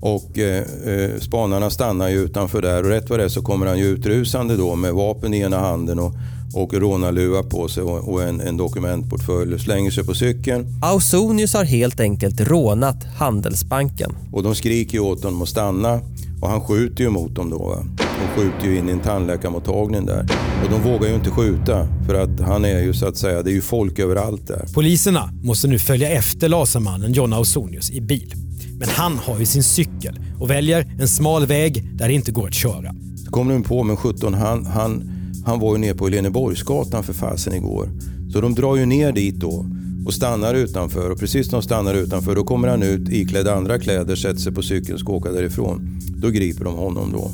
[0.00, 3.66] Och eh, eh, spanarna stannar ju utanför där och rätt vad det är så kommer
[3.66, 6.14] han ju utrusande då med vapen i ena handen och,
[6.54, 10.66] och rånarluva på sig och, och en, en dokumentportfölj och slänger sig på cykeln.
[10.82, 14.12] Ausonius har helt enkelt rånat Handelsbanken.
[14.32, 16.00] Och de skriker ju åt honom att stanna
[16.42, 17.58] och han skjuter ju mot dem då.
[17.58, 17.84] Va?
[18.20, 20.26] de skjuter ju in i en tandläkarmottagning där.
[20.64, 23.50] Och de vågar ju inte skjuta för att han är ju så att säga, det
[23.50, 24.66] är ju folk överallt där.
[24.74, 28.34] Poliserna måste nu följa efter lasermannen John Ausonius i bil.
[28.80, 32.46] Men han har ju sin cykel och väljer en smal väg där det inte går
[32.46, 32.94] att köra.
[33.24, 35.10] Så kommer de på, men 17 han, han,
[35.46, 37.88] han var ju nere på Leneborgsgatan för fasen igår.
[38.32, 39.66] Så de drar ju ner dit då
[40.06, 43.78] och stannar utanför och precis när de stannar utanför då kommer han ut iklädd andra
[43.78, 46.00] kläder, sätter sig på cykeln och ska åka därifrån.
[46.16, 47.30] Då griper de honom då.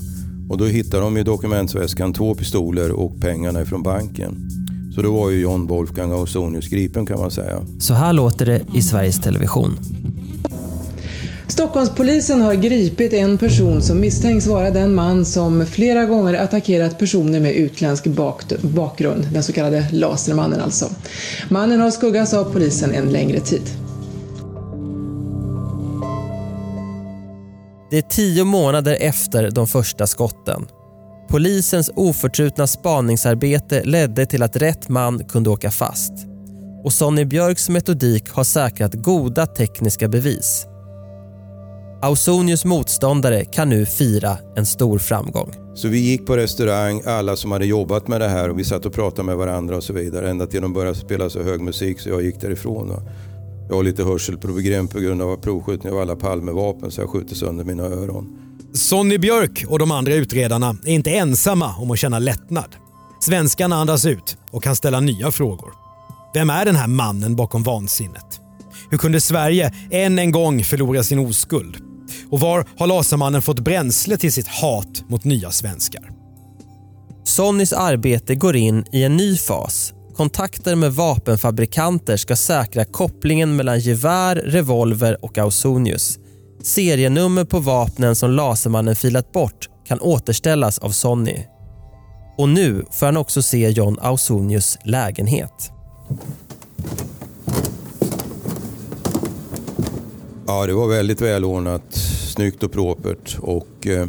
[0.49, 4.49] Och då hittar de i dokumentsväskan två pistoler och pengarna ifrån banken.
[4.95, 7.63] Så då var ju John Wolfgang Ausonius gripen kan man säga.
[7.79, 9.79] Så här låter det i Sveriges Television.
[11.57, 17.41] Stockholmspolisen har gripit en person som misstänks vara den man som flera gånger attackerat personer
[17.41, 18.07] med utländsk
[18.63, 20.91] bakgrund, den så kallade Lasermannen alltså.
[21.49, 23.63] Mannen har skuggats av polisen en längre tid.
[27.91, 30.67] Det är tio månader efter de första skotten.
[31.29, 36.13] Polisens oförtrutna spaningsarbete ledde till att rätt man kunde åka fast.
[36.85, 40.67] Och Sonny Björks metodik har säkrat goda tekniska bevis.
[42.03, 45.53] Ausonius motståndare kan nu fira en stor framgång.
[45.75, 48.87] Så vi gick på restaurang, alla som hade jobbat med det här och vi satt
[48.87, 50.31] och pratade med varandra och så vidare.
[50.31, 52.93] Ända till de började spela så hög musik så jag gick därifrån.
[53.69, 57.65] Jag har lite hörselproblem på grund av provskjutning av alla Palmevapen så jag skjuter sönder
[57.65, 58.39] mina öron.
[58.73, 62.77] Sonny Björk och de andra utredarna är inte ensamma om att känna lättnad.
[63.21, 65.73] Svenskarna andas ut och kan ställa nya frågor.
[66.35, 68.41] Vem är den här mannen bakom vansinnet?
[68.91, 71.77] Hur kunde Sverige än en gång förlora sin oskuld?
[72.31, 76.11] Och var har Lasermannen fått bränsle till sitt hat mot nya svenskar?
[77.25, 79.93] Sonnys arbete går in i en ny fas.
[80.17, 86.19] Kontakter med vapenfabrikanter ska säkra kopplingen mellan gevär, revolver och Ausonius.
[86.63, 91.45] Serienummer på vapnen som Lasermannen filat bort kan återställas av Sonny.
[92.39, 95.73] Och nu får han också se John Ausonius lägenhet.
[100.49, 101.95] Ja, det var väldigt välordnat,
[102.35, 103.39] snyggt och propert.
[103.41, 104.09] Och, eh,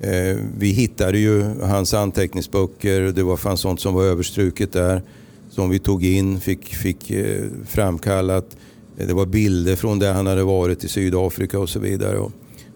[0.00, 3.00] eh vi hittade ju hans anteckningsböcker.
[3.00, 5.02] Det var, fanns sånt som var överstruket där.
[5.50, 8.56] Som vi tog in, fick, fick eh, framkallat.
[8.96, 12.18] Det var bilder från där han hade varit i Sydafrika och så vidare.
[12.18, 12.32] Och,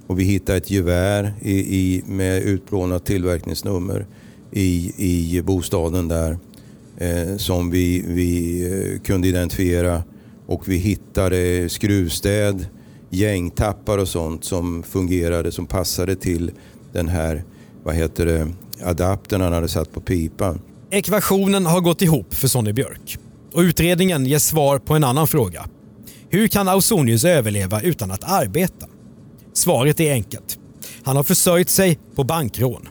[0.07, 4.07] och vi hittade ett gevär i, i, med utplånat tillverkningsnummer
[4.51, 6.39] i, i bostaden där.
[6.99, 10.03] Eh, som vi, vi eh, kunde identifiera.
[10.47, 12.67] Och vi hittade skruvstäd
[13.13, 16.51] gängtappar och sånt som fungerade, som passade till
[16.93, 17.45] den här,
[17.85, 18.49] vad heter det,
[18.85, 20.61] adaptern han hade satt på pipan.
[20.91, 23.19] Ekvationen har gått ihop för Sonny Björk.
[23.53, 25.67] Och utredningen ger svar på en annan fråga.
[26.31, 28.87] Hur kan Ausonius överleva utan att arbeta?
[29.53, 30.59] Svaret är enkelt.
[31.03, 32.89] Han har försörjt sig på bankrån.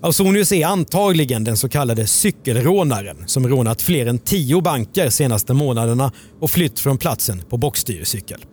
[0.00, 6.12] Ausonius är antagligen den så kallade cykelrånaren som rånat fler än tio banker senaste månaderna
[6.40, 8.44] och flytt från platsen på bockstyrcykel.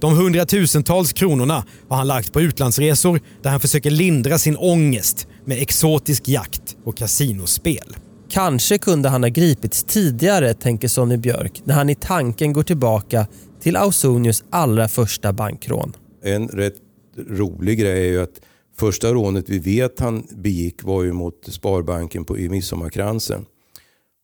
[0.00, 5.62] De hundratusentals kronorna har han lagt på utlandsresor där han försöker lindra sin ångest med
[5.62, 7.96] exotisk jakt och kasinospel.
[8.28, 13.26] Kanske kunde han ha gripits tidigare, tänker Sonny Björk när han i tanken går tillbaka
[13.60, 15.92] till Ausonius allra första bankrån.
[16.22, 16.74] En rätt
[17.28, 18.40] rolig grej är ju att
[18.78, 23.46] första rånet vi vet han begick var ju mot Sparbanken på, i Midsommarkransen.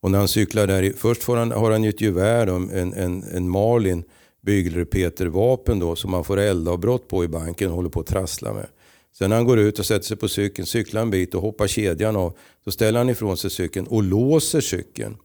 [0.02, 3.22] Och när han cyklar där, först får han, har han ju ett gevär, en, en,
[3.22, 4.04] en Marlin
[4.42, 8.66] bygelrepetervapen då som man får eldavbrott på i banken och håller på att trassla med.
[9.12, 11.66] Sen när han går ut och sätter sig på cykeln, cyklar en bit och hoppar
[11.66, 12.36] kedjan av.
[12.64, 15.16] Så ställer han ifrån sig cykeln och låser cykeln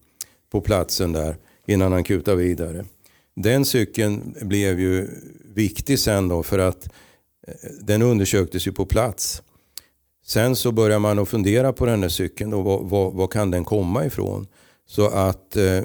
[0.50, 2.84] på platsen där innan han kutar vidare.
[3.34, 5.08] Den cykeln blev ju
[5.54, 6.88] viktig sen då för att
[7.48, 9.42] eh, den undersöktes ju på plats.
[10.26, 13.50] Sen så börjar man att fundera på den där cykeln och vad, vad, vad kan
[13.50, 14.46] den komma ifrån?
[14.90, 15.82] Så att eh,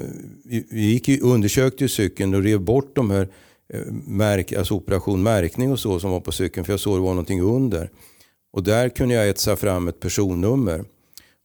[0.70, 3.28] vi gick, undersökte ju cykeln och rev bort de här
[3.74, 7.02] eh, märk, alltså operation märkning och så som var på cykeln för jag såg det
[7.02, 7.90] var någonting under.
[8.52, 10.84] Och där kunde jag etsa fram ett personnummer.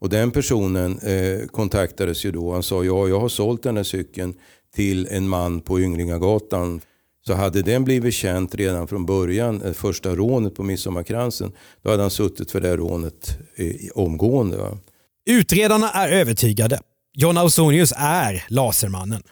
[0.02, 2.54] Och den personen eh, kontaktades ju då.
[2.54, 4.34] Han sa ja, jag har sålt den här cykeln
[4.76, 6.82] till en man på Ynglingagatan.
[7.26, 11.52] Så hade den blivit känt redan från början, eh, första rånet på Midsommarkransen,
[11.82, 14.58] då hade han suttit för det rånet eh, omgående.
[14.58, 14.78] Va?
[15.26, 16.80] Utredarna är övertygade.
[17.14, 19.24] John Ausonius är Lasermannen.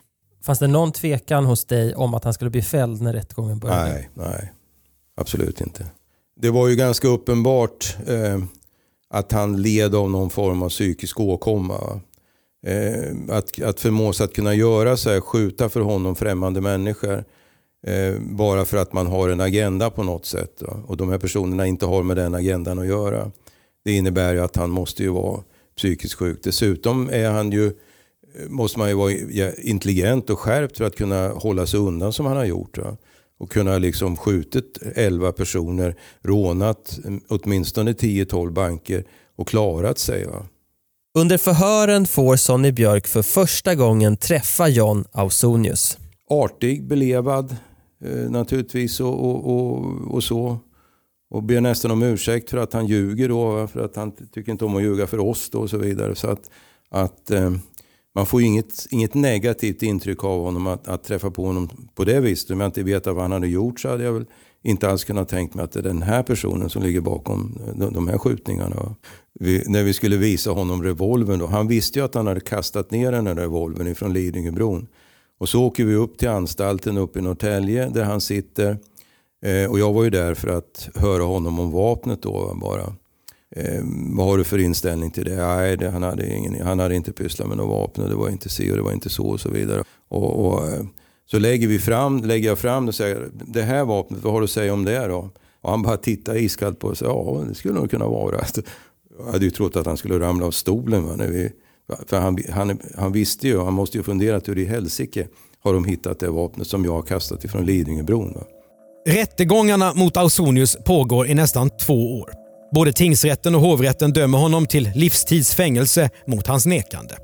[0.44, 3.92] Fanns det någon tvekan hos dig om att han skulle bli fälld när rättegången började?
[3.92, 4.54] Nej, nej.
[5.18, 5.86] Absolut inte.
[6.42, 8.40] Det var ju ganska uppenbart eh,
[9.10, 12.02] att han led av någon form av psykisk åkomma.
[12.66, 17.24] Eh, att, att förmås att kunna göra så här, skjuta för honom främmande människor.
[17.88, 20.62] Eh, bara för att man har en agenda på något sätt.
[20.62, 20.84] Va?
[20.88, 23.32] Och de här personerna inte har med den agendan att göra.
[23.86, 25.44] Det innebär ju att han måste ju vara
[25.78, 26.40] psykiskt sjuk.
[26.44, 27.72] Dessutom är han ju,
[28.48, 29.12] måste man ju vara
[29.58, 32.78] intelligent och skärpt för att kunna hålla sig undan som han har gjort.
[32.78, 32.98] Va?
[33.40, 39.04] Och kunna liksom skjutit 11 personer, rånat åtminstone 10-12 banker
[39.36, 40.26] och klarat sig.
[40.26, 40.46] Va?
[41.18, 45.98] Under förhören får Sonny Björk för första gången träffa John Ausonius.
[46.30, 47.56] Artig, belevad
[48.06, 50.60] eh, naturligtvis och, och, och, och, så.
[51.30, 54.66] Och ber nästan om ursäkt för att han ljuger då, för att han tycker inte
[54.66, 56.16] om att ljuga för oss då och så vidare.
[56.16, 56.50] Så att,
[56.90, 57.52] att eh,
[58.16, 62.20] man får inget, inget negativt intryck av honom att, att, träffa på honom på det
[62.20, 62.52] viset.
[62.52, 64.26] Om jag inte vet vad han hade gjort så hade jag väl
[64.64, 67.94] inte alls kunnat tänka mig att det är den här personen som ligger bakom de,
[67.94, 68.96] de här skjutningarna.
[69.40, 72.92] Vi, när vi skulle visa honom revolvern då, han visste ju att han hade kastat
[72.92, 74.88] ner den här revolvern ifrån Lidingöbron.
[75.38, 78.78] Och så åker vi upp till anstalten uppe i Norrtälje där han sitter.
[79.46, 82.94] Eh, och jag var ju där för att höra honom om vapnet då bara.
[83.56, 83.82] Eh,
[84.16, 85.36] vad har du för inställning till det?
[85.36, 88.30] Nej, det, han, hade ingen, han hade inte pysslat med något vapen och det var
[88.30, 89.84] inte si och det var inte så och så vidare.
[90.08, 90.84] Och, och eh,
[91.26, 94.40] så lägger, vi fram, lägger jag fram det och säger, det här vapnet, vad har
[94.40, 95.30] du att säga om det då?
[95.62, 98.46] Och han bara tittar iskallt på oss och säger, ja det skulle nog kunna vara.
[99.18, 101.06] Jag hade ju trott att han skulle ramla av stolen.
[101.06, 101.52] Va, när vi,
[102.08, 105.28] för han, han, han visste ju, han måste ju funderat hur i helsike
[105.60, 108.34] har de hittat det vapnet som jag har kastat ifrån Lidingöbron.
[108.34, 108.44] Va?
[109.08, 112.34] Rättegångarna mot Ausonius pågår i nästan två år.
[112.72, 117.16] Både tingsrätten och hovrätten dömer honom till livstidsfängelse mot hans nekande.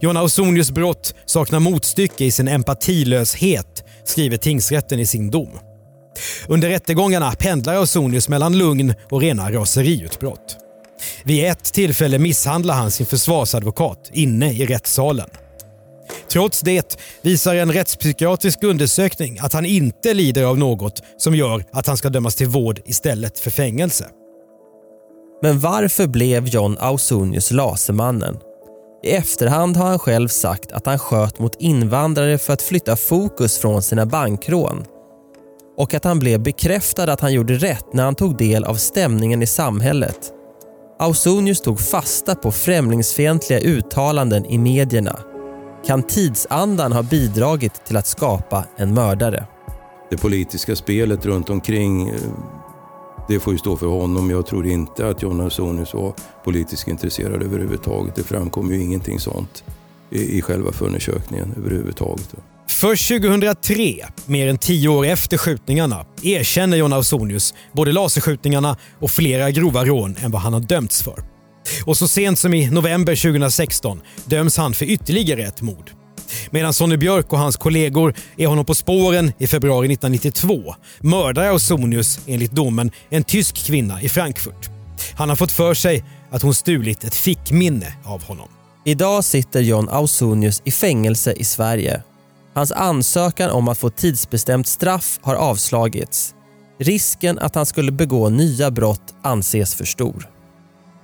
[0.00, 5.58] John Ausonius brott saknar motstycke i sin empatilöshet, skriver tingsrätten i sin dom.
[6.48, 10.56] Under rättegångarna pendlar Ausonius mellan lugn och rena raseriutbrott.
[11.24, 15.28] Vid ett tillfälle misshandlar han sin försvarsadvokat inne i rättssalen.
[16.28, 21.86] Trots det visar en rättspsykiatrisk undersökning att han inte lider av något som gör att
[21.86, 24.06] han ska dömas till vård istället för fängelse.
[25.42, 28.38] Men varför blev John Ausonius Lasermannen?
[29.04, 33.58] I efterhand har han själv sagt att han sköt mot invandrare för att flytta fokus
[33.58, 34.84] från sina bankrån
[35.76, 39.42] och att han blev bekräftad att han gjorde rätt när han tog del av stämningen
[39.42, 40.32] i samhället.
[40.98, 45.33] Ausonius tog fasta på främlingsfientliga uttalanden i medierna.
[45.86, 49.46] Kan tidsandan ha bidragit till att skapa en mördare?
[50.10, 52.14] Det politiska spelet runt omkring eh,
[53.28, 54.30] det får ju stå för honom.
[54.30, 56.14] Jag tror inte att John Ausonius var
[56.44, 58.14] politiskt intresserad överhuvudtaget.
[58.14, 59.64] Det framkom ju ingenting sånt
[60.10, 62.34] i, i själva förundersökningen överhuvudtaget.
[62.68, 69.50] Först 2003, mer än tio år efter skjutningarna, erkänner John Ausonius både laserskjutningarna och flera
[69.50, 71.33] grova rån än vad han har dömts för.
[71.84, 75.90] Och så sent som i november 2016 döms han för ytterligare ett mord.
[76.50, 82.20] Medan Sonny Björk och hans kollegor är honom på spåren i februari 1992 mördar Ausonius
[82.26, 84.70] enligt domen en tysk kvinna i Frankfurt.
[85.14, 88.48] Han har fått för sig att hon stulit ett fickminne av honom.
[88.84, 92.02] Idag sitter John Ausonius i fängelse i Sverige.
[92.54, 96.34] Hans ansökan om att få tidsbestämt straff har avslagits.
[96.78, 100.33] Risken att han skulle begå nya brott anses för stor.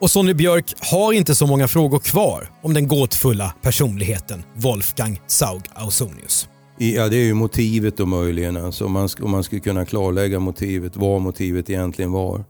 [0.00, 5.62] Och Sonny Björk har inte så många frågor kvar om den gåtfulla personligheten Wolfgang Saug
[5.74, 6.48] Ausonius.
[6.78, 8.56] Ja, det är ju motivet då möjligen.
[8.56, 12.44] Alltså om, man, om man skulle kunna klarlägga motivet, vad motivet egentligen var.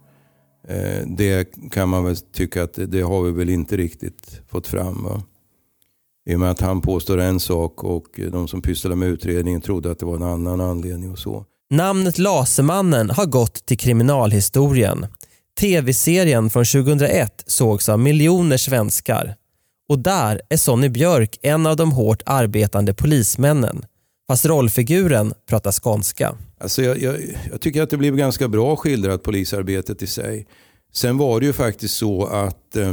[0.69, 4.67] Eh, det kan man väl tycka att det, det, har vi väl inte riktigt fått
[4.67, 5.05] fram.
[5.05, 5.23] Va?
[6.27, 9.91] I och med att han påstår en sak och de som pysslade med utredningen trodde
[9.91, 11.45] att det var en annan anledning och så.
[11.71, 15.07] Namnet Lasermannen har gått till kriminalhistorien.
[15.61, 19.35] TV-serien från 2001 sågs av miljoner svenskar.
[19.89, 23.85] Och där är Sonny Björk en av de hårt arbetande polismännen.
[24.31, 26.37] Fast rollfiguren pratar skånska.
[26.59, 27.17] Alltså jag, jag,
[27.51, 30.47] jag tycker att det blev ganska bra skildrat, polisarbetet i sig.
[30.93, 32.89] Sen var det ju faktiskt så att eh,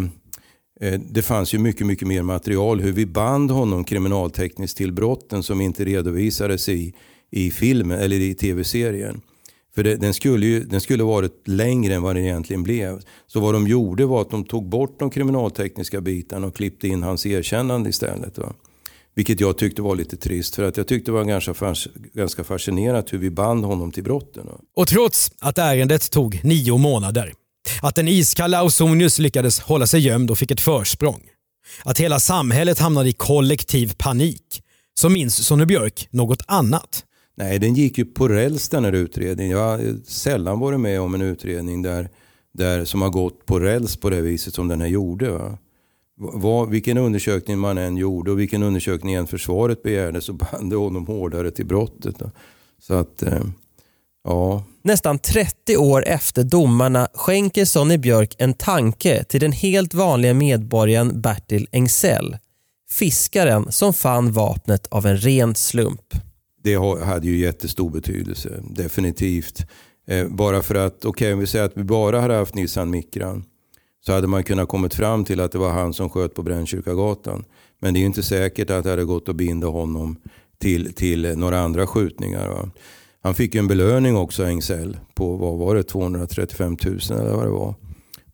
[0.81, 5.43] eh det fanns ju mycket, mycket mer material hur vi band honom kriminaltekniskt till brotten
[5.43, 6.93] som inte redovisades i,
[7.31, 9.21] i filmen eller i tv-serien.
[9.77, 13.01] För det, den, skulle ju, den skulle varit längre än vad den egentligen blev.
[13.27, 17.03] Så vad de gjorde var att de tog bort de kriminaltekniska bitarna och klippte in
[17.03, 18.37] hans erkännande istället.
[18.37, 18.53] Va?
[19.15, 22.43] Vilket jag tyckte var lite trist för att jag tyckte det var ganska, fas, ganska
[22.43, 24.45] fascinerat hur vi band honom till brotten.
[24.45, 24.59] Va?
[24.75, 27.33] Och trots att ärendet tog nio månader,
[27.81, 31.21] att den iskalla Ausonius lyckades hålla sig gömd och fick ett försprång,
[31.83, 34.61] att hela samhället hamnade i kollektiv panik,
[34.99, 37.03] så minns Sonny Björk något annat.
[37.37, 39.57] Nej, den gick ju på räls den här utredningen.
[39.57, 42.09] Jag har sällan varit med om en utredning där,
[42.53, 45.31] där, som har gått på räls på det viset som den här gjorde.
[45.31, 45.57] Va?
[46.15, 50.75] Vad, vilken undersökning man än gjorde och vilken undersökning än försvaret begärde så band det
[50.75, 52.19] honom hårdare till brottet.
[52.19, 52.31] Då.
[52.79, 53.43] Så att, eh,
[54.27, 54.63] Ja.
[54.81, 61.21] Nästan 30 år efter domarna skänker Sonny Björk en tanke till den helt vanliga medborgaren
[61.21, 62.37] Bertil Engsell.
[62.89, 66.13] Fiskaren som fann vapnet av en ren slump.
[66.67, 69.65] Det hade ju jättestor betydelse, definitivt.
[70.07, 72.89] Eh, bara för att, okej okay, om vi säger att vi bara hade haft Nissan
[72.89, 73.43] Micran
[74.05, 77.45] så hade man kunnat kommit fram till att det var han som sköt på Brännkyrkagatan.
[77.79, 80.17] Men det är ju inte säkert att det hade gått att binda honom
[80.57, 82.47] till, till några andra skjutningar.
[82.49, 82.69] Va?
[83.21, 87.45] Han fick ju en belöning också, Engsell, på vad var det, 235 000 eller vad
[87.45, 87.75] det var.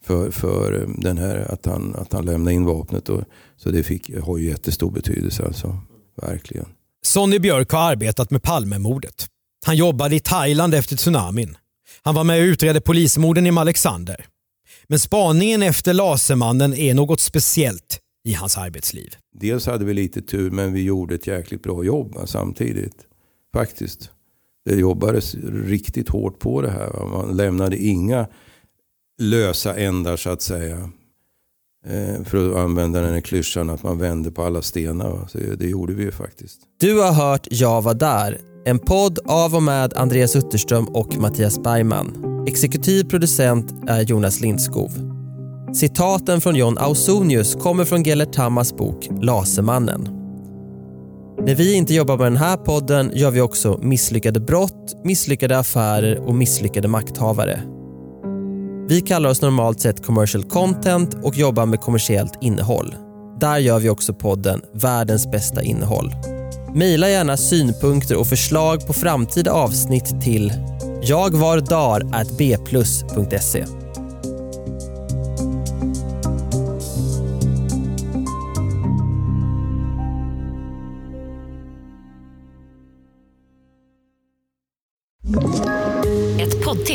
[0.02, 3.10] För, för eh, den här, att, han, att han lämnade in vapnet.
[3.10, 3.24] Och,
[3.58, 5.78] så det fick, har ju jättestor betydelse alltså.
[6.22, 6.66] Verkligen.
[7.06, 9.28] Sonny Björk har arbetat med Palmemordet.
[9.66, 11.58] Han jobbade i Thailand efter tsunamin.
[12.01, 14.26] Han var med och utredde polismorden i Malexander.
[14.88, 19.16] Men spaningen efter Lasermannen är något speciellt i hans arbetsliv.
[19.36, 22.95] Dels hade vi lite tur men vi gjorde ett jäkligt bra jobb samtidigt.
[23.54, 24.10] Faktiskt.
[24.66, 25.36] Det jobbades
[25.66, 27.06] riktigt hårt på det här.
[27.06, 28.28] Man lämnade inga
[29.20, 30.89] lösa ändar så att säga.
[31.88, 35.28] Eh, för att använda den här klyschan att man vänder på alla stenar.
[35.28, 36.60] Så det gjorde vi ju faktiskt.
[36.80, 38.38] Du har hört Jag var där.
[38.66, 42.14] En podd av och med Andreas Utterström och Mattias Bergman.
[42.48, 44.92] Exekutiv producent är Jonas Lindskov.
[45.74, 50.08] Citaten från John Ausonius kommer från Gellert Tamas bok Lasermannen.
[51.46, 56.20] När vi inte jobbar med den här podden gör vi också misslyckade brott, misslyckade affärer
[56.20, 57.73] och misslyckade makthavare.
[58.88, 62.96] Vi kallar oss normalt sett commercial content och jobbar med kommersiellt innehåll.
[63.40, 66.12] Där gör vi också podden Världens bästa innehåll.
[66.76, 70.54] Maila gärna synpunkter och förslag på framtida avsnitt till
[71.04, 73.83] jagvardar.bplus.se.